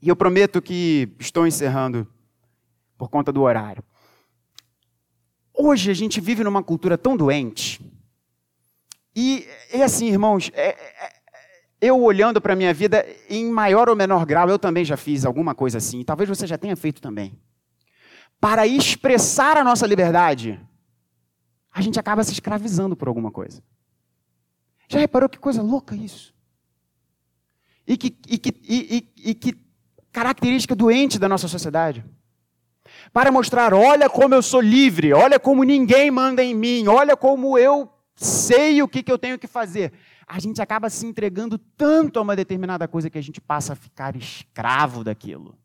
E 0.01 0.09
eu 0.09 0.17
prometo 0.17 0.61
que 0.61 1.09
estou 1.19 1.47
encerrando 1.47 2.07
por 2.99 3.09
conta 3.09 3.33
do 3.33 3.43
horário. 3.43 3.83
Hoje 5.55 5.91
a 5.91 5.95
gente 5.95 6.21
vive 6.21 6.43
numa 6.43 6.63
cultura 6.63 6.97
tão 6.97 7.17
doente. 7.17 7.81
E 9.15 9.47
é 9.71 9.83
assim, 9.83 10.09
irmãos, 10.09 10.51
é, 10.55 10.71
é, 10.71 11.13
eu 11.81 12.01
olhando 12.01 12.41
para 12.41 12.55
a 12.55 12.57
minha 12.57 12.73
vida, 12.73 13.05
em 13.29 13.51
maior 13.51 13.89
ou 13.89 13.97
menor 13.97 14.25
grau, 14.25 14.49
eu 14.49 14.59
também 14.59 14.85
já 14.85 14.97
fiz 14.97 15.25
alguma 15.25 15.55
coisa 15.55 15.79
assim. 15.79 16.03
Talvez 16.03 16.29
você 16.29 16.47
já 16.47 16.57
tenha 16.57 16.77
feito 16.77 17.03
também. 17.03 17.39
Para 18.41 18.67
expressar 18.67 19.57
a 19.57 19.65
nossa 19.65 19.87
liberdade, 19.87 20.59
a 21.71 21.81
gente 21.81 22.01
acaba 22.01 22.25
se 22.25 22.33
escravizando 22.33 22.97
por 22.97 23.09
alguma 23.09 23.31
coisa. 23.31 23.63
Já 24.89 24.99
reparou 24.99 25.29
que 25.29 25.39
coisa 25.39 25.63
louca 25.63 25.95
isso? 25.95 26.35
E 27.87 27.97
que, 27.97 28.17
e 28.29 28.39
que, 28.39 28.55
e, 28.63 29.13
e, 29.17 29.31
e 29.31 29.35
que 29.35 29.57
característica 30.13 30.75
doente 30.75 31.19
da 31.19 31.29
nossa 31.29 31.49
sociedade. 31.49 32.05
Para 33.13 33.33
mostrar, 33.33 33.73
olha 33.73 34.09
como 34.11 34.35
eu 34.35 34.43
sou 34.43 34.61
livre, 34.61 35.13
olha 35.13 35.41
como 35.41 35.65
ninguém 35.65 36.11
manda 36.11 36.43
em 36.43 36.55
mim, 36.55 36.87
olha 36.87 37.17
como 37.17 37.57
eu 37.57 37.91
sei 38.15 38.83
o 38.83 38.89
que, 38.89 39.03
que 39.03 39.11
eu 39.11 39.19
tenho 39.19 39.39
que 39.39 39.47
fazer. 39.47 39.93
A 40.27 40.39
gente 40.39 40.61
acaba 40.61 40.89
se 40.91 41.07
entregando 41.07 41.59
tanto 41.59 42.19
a 42.19 42.23
uma 42.23 42.37
determinada 42.37 42.87
coisa 42.87 43.11
que 43.11 43.19
a 43.19 43.23
gente 43.23 43.41
passa 43.41 43.73
a 43.73 43.77
ficar 43.77 44.17
escravo 44.17 45.03
daquilo. 45.03 45.59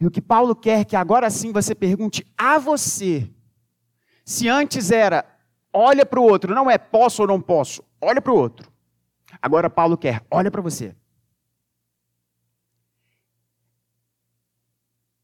E 0.00 0.06
o 0.06 0.10
que 0.10 0.22
Paulo 0.22 0.56
quer 0.56 0.84
que 0.84 0.96
agora 0.96 1.28
sim 1.28 1.52
você 1.52 1.74
pergunte 1.74 2.26
a 2.36 2.58
você. 2.58 3.30
Se 4.24 4.48
antes 4.48 4.90
era 4.90 5.24
olha 5.72 6.06
para 6.06 6.18
o 6.18 6.24
outro, 6.24 6.54
não 6.54 6.70
é 6.70 6.78
posso 6.78 7.22
ou 7.22 7.28
não 7.28 7.40
posso, 7.40 7.84
olha 8.00 8.20
para 8.20 8.32
o 8.32 8.36
outro. 8.36 8.72
Agora 9.40 9.70
Paulo 9.70 9.96
quer, 9.96 10.24
olha 10.30 10.50
para 10.50 10.62
você. 10.62 10.94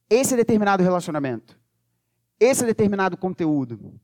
Esse 0.08 0.36
determinado 0.36 0.82
relacionamento, 0.82 1.58
esse 2.38 2.64
determinado 2.64 3.16
conteúdo, 3.16 4.00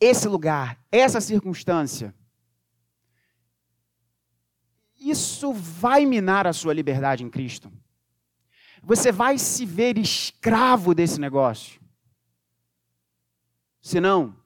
esse 0.00 0.28
lugar, 0.28 0.82
essa 0.90 1.20
circunstância, 1.20 2.14
isso 4.98 5.52
vai 5.52 6.06
minar 6.06 6.46
a 6.46 6.52
sua 6.52 6.72
liberdade 6.72 7.22
em 7.22 7.30
Cristo 7.30 7.70
você 8.86 9.10
vai 9.10 9.36
se 9.36 9.66
ver 9.66 9.98
escravo 9.98 10.94
desse 10.94 11.18
negócio. 11.20 11.82
Se 13.82 13.98
não, 13.98 14.40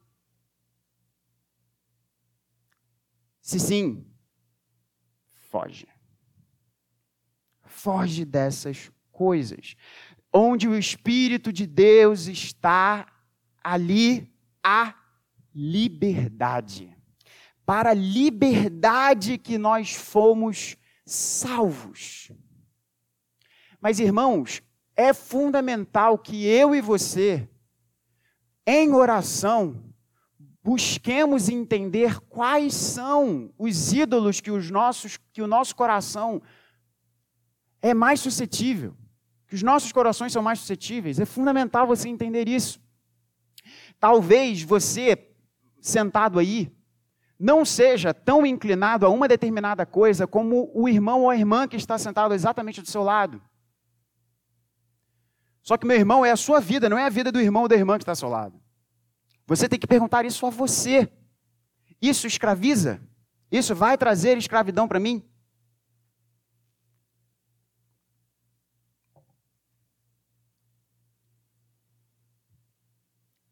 se 3.42 3.60
sim, 3.60 4.06
foge. 5.34 5.86
Foge 7.66 8.24
dessas 8.24 8.90
coisas. 9.12 9.76
Onde 10.32 10.68
o 10.68 10.78
Espírito 10.78 11.52
de 11.52 11.66
Deus 11.66 12.26
está, 12.26 13.06
ali 13.62 14.32
há 14.62 14.94
liberdade. 15.54 16.96
Para 17.66 17.90
a 17.90 17.94
liberdade 17.94 19.38
que 19.38 19.58
nós 19.58 19.94
fomos 19.94 20.76
salvos. 21.04 22.30
Mas, 23.80 23.98
irmãos, 23.98 24.62
é 24.96 25.12
fundamental 25.12 26.18
que 26.18 26.44
eu 26.44 26.74
e 26.74 26.80
você, 26.80 27.48
em 28.66 28.92
oração, 28.92 29.82
busquemos 30.62 31.48
entender 31.48 32.20
quais 32.20 32.74
são 32.74 33.52
os 33.58 33.92
ídolos 33.92 34.40
que, 34.40 34.50
os 34.50 34.70
nossos, 34.70 35.18
que 35.32 35.40
o 35.40 35.46
nosso 35.46 35.74
coração 35.74 36.42
é 37.80 37.94
mais 37.94 38.20
suscetível, 38.20 38.94
que 39.50 39.56
os 39.56 39.64
nossos 39.64 39.90
corações 39.90 40.32
são 40.32 40.40
mais 40.40 40.60
suscetíveis. 40.60 41.18
É 41.18 41.24
fundamental 41.24 41.84
você 41.84 42.08
entender 42.08 42.48
isso. 42.48 42.80
Talvez 43.98 44.62
você, 44.62 45.34
sentado 45.80 46.38
aí, 46.38 46.72
não 47.36 47.64
seja 47.64 48.14
tão 48.14 48.46
inclinado 48.46 49.04
a 49.04 49.08
uma 49.08 49.26
determinada 49.26 49.84
coisa 49.84 50.24
como 50.24 50.70
o 50.72 50.88
irmão 50.88 51.22
ou 51.22 51.30
a 51.30 51.36
irmã 51.36 51.66
que 51.66 51.76
está 51.76 51.98
sentado 51.98 52.32
exatamente 52.32 52.80
do 52.80 52.88
seu 52.88 53.02
lado. 53.02 53.42
Só 55.64 55.76
que, 55.76 55.84
meu 55.84 55.96
irmão, 55.96 56.24
é 56.24 56.30
a 56.30 56.36
sua 56.36 56.60
vida, 56.60 56.88
não 56.88 56.96
é 56.96 57.06
a 57.06 57.10
vida 57.10 57.32
do 57.32 57.40
irmão 57.40 57.62
ou 57.62 57.68
da 57.68 57.74
irmã 57.74 57.98
que 57.98 58.04
está 58.04 58.12
ao 58.12 58.16
seu 58.16 58.28
lado. 58.28 58.56
Você 59.48 59.68
tem 59.68 59.80
que 59.80 59.86
perguntar 59.86 60.24
isso 60.24 60.46
a 60.46 60.50
você. 60.50 61.10
Isso 62.00 62.24
escraviza? 62.24 63.02
Isso 63.50 63.74
vai 63.74 63.98
trazer 63.98 64.38
escravidão 64.38 64.86
para 64.86 65.00
mim? 65.00 65.28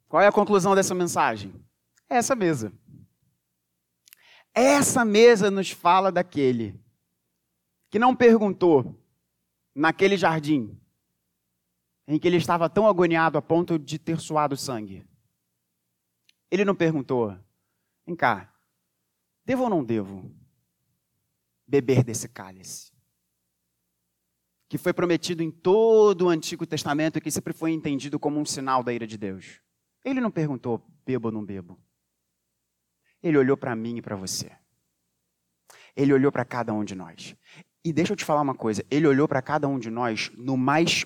Qual 0.09 0.23
é 0.23 0.27
a 0.27 0.33
conclusão 0.33 0.75
dessa 0.75 0.95
mensagem? 0.95 1.53
Essa 2.09 2.35
mesa. 2.35 2.73
Essa 4.55 5.05
mesa 5.05 5.51
nos 5.51 5.71
fala 5.71 6.11
daquele 6.11 6.81
que 7.91 7.99
não 7.99 8.17
perguntou 8.17 8.99
naquele 9.75 10.17
jardim 10.17 10.79
em 12.07 12.19
que 12.19 12.27
ele 12.27 12.39
estava 12.39 12.71
tão 12.71 12.87
agoniado 12.87 13.37
a 13.37 13.43
ponto 13.43 13.79
de 13.79 13.99
ter 13.99 14.19
suado 14.19 14.57
sangue. 14.57 15.07
Ele 16.51 16.65
não 16.65 16.75
perguntou: 16.75 17.39
vem 18.07 18.17
cá, 18.17 18.53
devo 19.45 19.65
ou 19.65 19.71
não 19.71 19.85
devo 19.85 20.35
beber 21.67 22.03
desse 22.03 22.29
cálice? 22.29 22.91
Que 24.69 24.79
foi 24.79 24.93
prometido 24.93 25.43
em 25.43 25.51
todo 25.51 26.27
o 26.27 26.29
Antigo 26.31 26.67
Testamento 26.67 27.19
e 27.19 27.21
que 27.21 27.31
sempre 27.31 27.53
foi 27.53 27.73
entendido 27.73 28.19
como 28.19 28.41
um 28.41 28.45
sinal 28.45 28.83
da 28.83 28.93
ira 28.93 29.07
de 29.07 29.19
Deus. 29.19 29.61
Ele 30.09 30.21
não 30.21 30.31
perguntou: 30.31 30.83
bebo 31.05 31.29
ou 31.29 31.33
não 31.33 31.45
bebo? 31.45 31.79
Ele 33.23 33.37
olhou 33.37 33.57
para 33.57 33.77
mim 33.77 33.99
e 33.99 34.03
para 34.03 34.17
você. 34.17 34.51
Ele 35.95 36.15
olhou 36.15 36.33
para 36.33 36.45
cada 36.45 36.73
um 36.73 36.85
de 36.85 36.95
nós. 36.95 37.37
E 37.85 37.93
deixa 37.93 38.13
eu 38.13 38.17
te 38.17 38.25
falar 38.25 38.41
uma 38.41 38.55
coisa: 38.55 38.85
ele 38.91 39.07
olhou 39.07 39.29
para 39.29 39.43
cada 39.43 39.69
um 39.69 39.79
de 39.79 39.91
nós 39.91 40.31
no 40.35 40.57
mais 40.57 41.05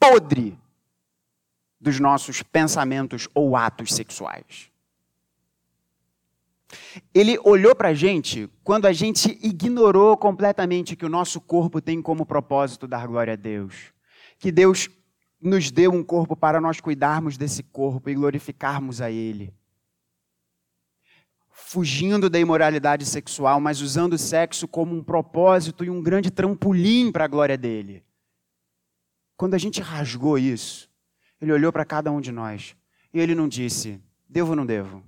podre 0.00 0.58
dos 1.80 2.00
nossos 2.00 2.42
pensamentos 2.42 3.28
ou 3.34 3.56
atos 3.56 3.94
sexuais. 3.94 4.70
Ele 7.14 7.38
olhou 7.44 7.74
para 7.74 7.88
a 7.88 7.94
gente 7.94 8.50
quando 8.64 8.86
a 8.86 8.92
gente 8.92 9.38
ignorou 9.42 10.16
completamente 10.16 10.96
que 10.96 11.06
o 11.06 11.08
nosso 11.08 11.40
corpo 11.40 11.80
tem 11.80 12.02
como 12.02 12.26
propósito 12.26 12.86
dar 12.86 13.06
glória 13.06 13.34
a 13.34 13.36
Deus. 13.36 13.92
Que 14.38 14.50
Deus 14.50 14.88
nos 15.40 15.70
deu 15.70 15.92
um 15.92 16.04
corpo 16.04 16.36
para 16.36 16.60
nós 16.60 16.80
cuidarmos 16.80 17.36
desse 17.36 17.62
corpo 17.62 18.10
e 18.10 18.14
glorificarmos 18.14 19.00
a 19.00 19.10
Ele. 19.10 19.54
Fugindo 21.50 22.28
da 22.28 22.38
imoralidade 22.38 23.06
sexual, 23.06 23.60
mas 23.60 23.80
usando 23.80 24.14
o 24.14 24.18
sexo 24.18 24.68
como 24.68 24.94
um 24.94 25.02
propósito 25.02 25.84
e 25.84 25.90
um 25.90 26.02
grande 26.02 26.30
trampolim 26.30 27.10
para 27.10 27.24
a 27.24 27.28
glória 27.28 27.56
dele. 27.56 28.04
Quando 29.36 29.54
a 29.54 29.58
gente 29.58 29.80
rasgou 29.80 30.38
isso, 30.38 30.90
ele 31.40 31.52
olhou 31.52 31.72
para 31.72 31.84
cada 31.84 32.12
um 32.12 32.20
de 32.20 32.30
nós 32.30 32.76
e 33.12 33.20
ele 33.20 33.34
não 33.34 33.48
disse: 33.48 34.00
devo 34.28 34.50
ou 34.50 34.56
não 34.56 34.66
devo? 34.66 35.02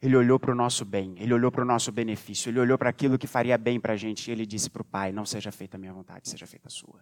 Ele 0.00 0.16
olhou 0.16 0.38
para 0.38 0.52
o 0.52 0.54
nosso 0.54 0.84
bem, 0.84 1.14
ele 1.18 1.32
olhou 1.32 1.50
para 1.50 1.62
o 1.62 1.64
nosso 1.64 1.90
benefício, 1.90 2.50
ele 2.50 2.60
olhou 2.60 2.76
para 2.76 2.90
aquilo 2.90 3.18
que 3.18 3.26
faria 3.26 3.56
bem 3.56 3.80
para 3.80 3.94
a 3.94 3.96
gente 3.96 4.28
e 4.28 4.32
ele 4.32 4.44
disse 4.44 4.68
para 4.68 4.82
o 4.82 4.84
Pai: 4.84 5.12
Não 5.12 5.24
seja 5.24 5.50
feita 5.50 5.76
a 5.76 5.80
minha 5.80 5.92
vontade, 5.92 6.28
seja 6.28 6.46
feita 6.46 6.68
a 6.68 6.70
sua. 6.70 7.00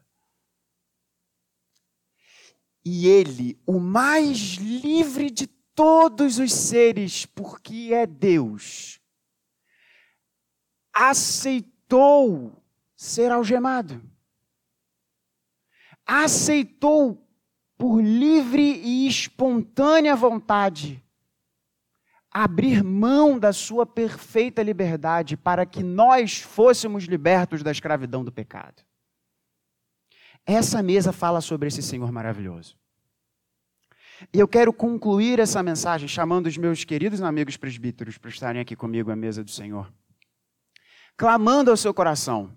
E 2.85 3.07
ele, 3.07 3.61
o 3.67 3.79
mais 3.79 4.55
livre 4.55 5.31
de 5.31 5.47
todos 5.47 6.39
os 6.39 6.53
seres, 6.53 7.25
porque 7.27 7.91
é 7.93 8.07
Deus, 8.07 9.01
aceitou 10.93 12.63
ser 12.97 13.31
algemado. 13.31 14.03
Aceitou 16.05 17.27
por 17.79 18.01
livre 18.01 18.81
e 18.83 19.07
espontânea 19.07 20.15
vontade 20.17 21.03
abrir 22.33 22.83
mão 22.83 23.39
da 23.39 23.53
sua 23.53 23.85
perfeita 23.85 24.63
liberdade 24.63 25.37
para 25.37 25.67
que 25.67 25.83
nós 25.83 26.41
fôssemos 26.41 27.05
libertos 27.05 27.63
da 27.63 27.71
escravidão 27.71 28.25
do 28.25 28.33
pecado. 28.33 28.83
Essa 30.47 30.83
mesa 30.83 31.13
fala 31.13 31.41
sobre 31.41 31.69
esse 31.69 31.83
Senhor 31.83 32.11
maravilhoso. 32.11 32.77
E 34.33 34.39
eu 34.39 34.47
quero 34.47 34.73
concluir 34.73 35.39
essa 35.39 35.63
mensagem 35.63 36.07
chamando 36.07 36.47
os 36.47 36.57
meus 36.57 36.85
queridos 36.85 37.21
amigos 37.23 37.57
presbíteros 37.57 38.19
para 38.19 38.31
estarem 38.31 38.61
aqui 38.61 38.77
comigo 38.77 39.11
à 39.11 39.17
mesa 39.17 39.43
do 39.43 39.51
Senhor, 39.51 39.93
clamando 41.17 41.71
ao 41.71 41.77
seu 41.77 41.93
coração. 41.93 42.57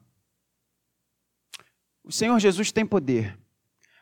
O 2.03 2.11
Senhor 2.11 2.39
Jesus 2.39 2.71
tem 2.71 2.85
poder 2.85 3.37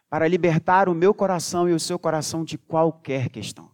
para 0.10 0.28
libertar 0.28 0.90
o 0.90 0.94
meu 0.94 1.14
coração 1.14 1.70
e 1.70 1.74
o 1.74 1.80
seu 1.80 1.98
coração 1.98 2.44
de 2.44 2.58
qualquer 2.58 3.30
questão 3.30 3.74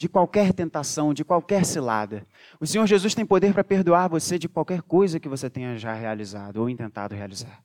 de 0.00 0.08
qualquer 0.08 0.54
tentação, 0.54 1.12
de 1.12 1.22
qualquer 1.22 1.62
cilada. 1.66 2.26
O 2.58 2.66
Senhor 2.66 2.86
Jesus 2.86 3.14
tem 3.14 3.26
poder 3.26 3.52
para 3.52 3.62
perdoar 3.62 4.08
você 4.08 4.38
de 4.38 4.48
qualquer 4.48 4.80
coisa 4.80 5.20
que 5.20 5.28
você 5.28 5.50
tenha 5.50 5.76
já 5.76 5.92
realizado 5.92 6.56
ou 6.56 6.70
intentado 6.70 7.14
realizar. 7.14 7.62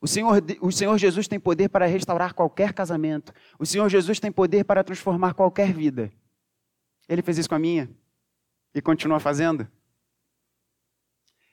O 0.00 0.06
Senhor, 0.06 0.42
o 0.60 0.70
Senhor 0.70 0.98
Jesus 0.98 1.26
tem 1.26 1.40
poder 1.40 1.68
para 1.68 1.86
restaurar 1.86 2.34
qualquer 2.34 2.72
casamento. 2.72 3.32
O 3.58 3.64
Senhor 3.64 3.88
Jesus 3.88 4.20
tem 4.20 4.30
poder 4.30 4.64
para 4.64 4.84
transformar 4.84 5.34
qualquer 5.34 5.72
vida. 5.72 6.12
Ele 7.08 7.22
fez 7.22 7.38
isso 7.38 7.48
com 7.48 7.54
a 7.54 7.58
minha 7.58 7.88
e 8.74 8.82
continua 8.82 9.18
fazendo. 9.18 9.66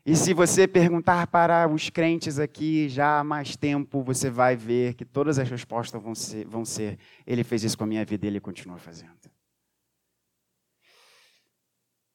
E 0.06 0.18
se 0.18 0.34
você 0.34 0.68
perguntar 0.68 1.28
para 1.28 1.66
os 1.68 1.90
crentes 1.90 2.38
aqui 2.38 2.90
já 2.90 3.20
há 3.20 3.24
mais 3.24 3.56
tempo, 3.56 4.04
você 4.04 4.30
vai 4.30 4.54
ver 4.54 4.96
que 4.96 5.06
todas 5.06 5.40
as 5.40 5.50
respostas 5.50 6.02
vão 6.02 6.14
ser, 6.14 6.46
vão 6.46 6.66
ser: 6.66 7.00
Ele 7.26 7.44
fez 7.44 7.64
isso 7.64 7.78
com 7.78 7.86
a 7.86 7.88
minha 7.88 8.04
vida 8.04 8.26
e 8.26 8.30
ele 8.30 8.42
continua 8.42 8.78
fazendo. 8.78 9.14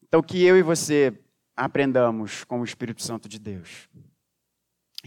Então, 0.02 0.22
que 0.22 0.42
eu 0.42 0.56
e 0.56 0.62
você 0.62 1.18
aprendamos 1.56 2.44
com 2.44 2.60
o 2.60 2.64
Espírito 2.64 3.02
Santo 3.02 3.28
de 3.28 3.38
Deus. 3.38 3.88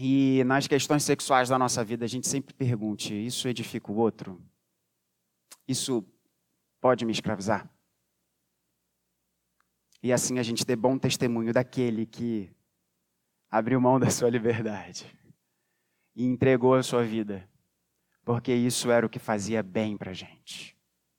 E 0.04 0.42
nas 0.42 0.66
questões 0.66 1.04
sexuais 1.04 1.48
da 1.48 1.56
nossa 1.56 1.84
vida, 1.84 2.04
a 2.04 2.08
gente 2.08 2.26
sempre 2.26 2.52
pergunte: 2.52 3.14
isso 3.14 3.46
edifica 3.46 3.92
o 3.92 3.94
outro? 3.94 4.42
Isso 5.68 6.04
pode 6.80 7.04
me 7.04 7.12
escravizar? 7.12 7.70
E 10.02 10.12
assim 10.12 10.40
a 10.40 10.42
gente 10.42 10.66
dê 10.66 10.74
bom 10.74 10.98
testemunho 10.98 11.52
daquele 11.52 12.04
que 12.04 12.50
abriu 13.48 13.80
mão 13.80 14.00
da 14.00 14.10
sua 14.10 14.28
liberdade 14.28 15.06
e 16.16 16.24
entregou 16.24 16.74
a 16.74 16.82
sua 16.82 17.04
vida, 17.04 17.48
porque 18.24 18.52
isso 18.52 18.90
era 18.90 19.06
o 19.06 19.08
que 19.08 19.20
fazia 19.20 19.62
bem 19.62 19.96
para 19.96 20.10
a 20.10 20.14
gente. 20.14 20.71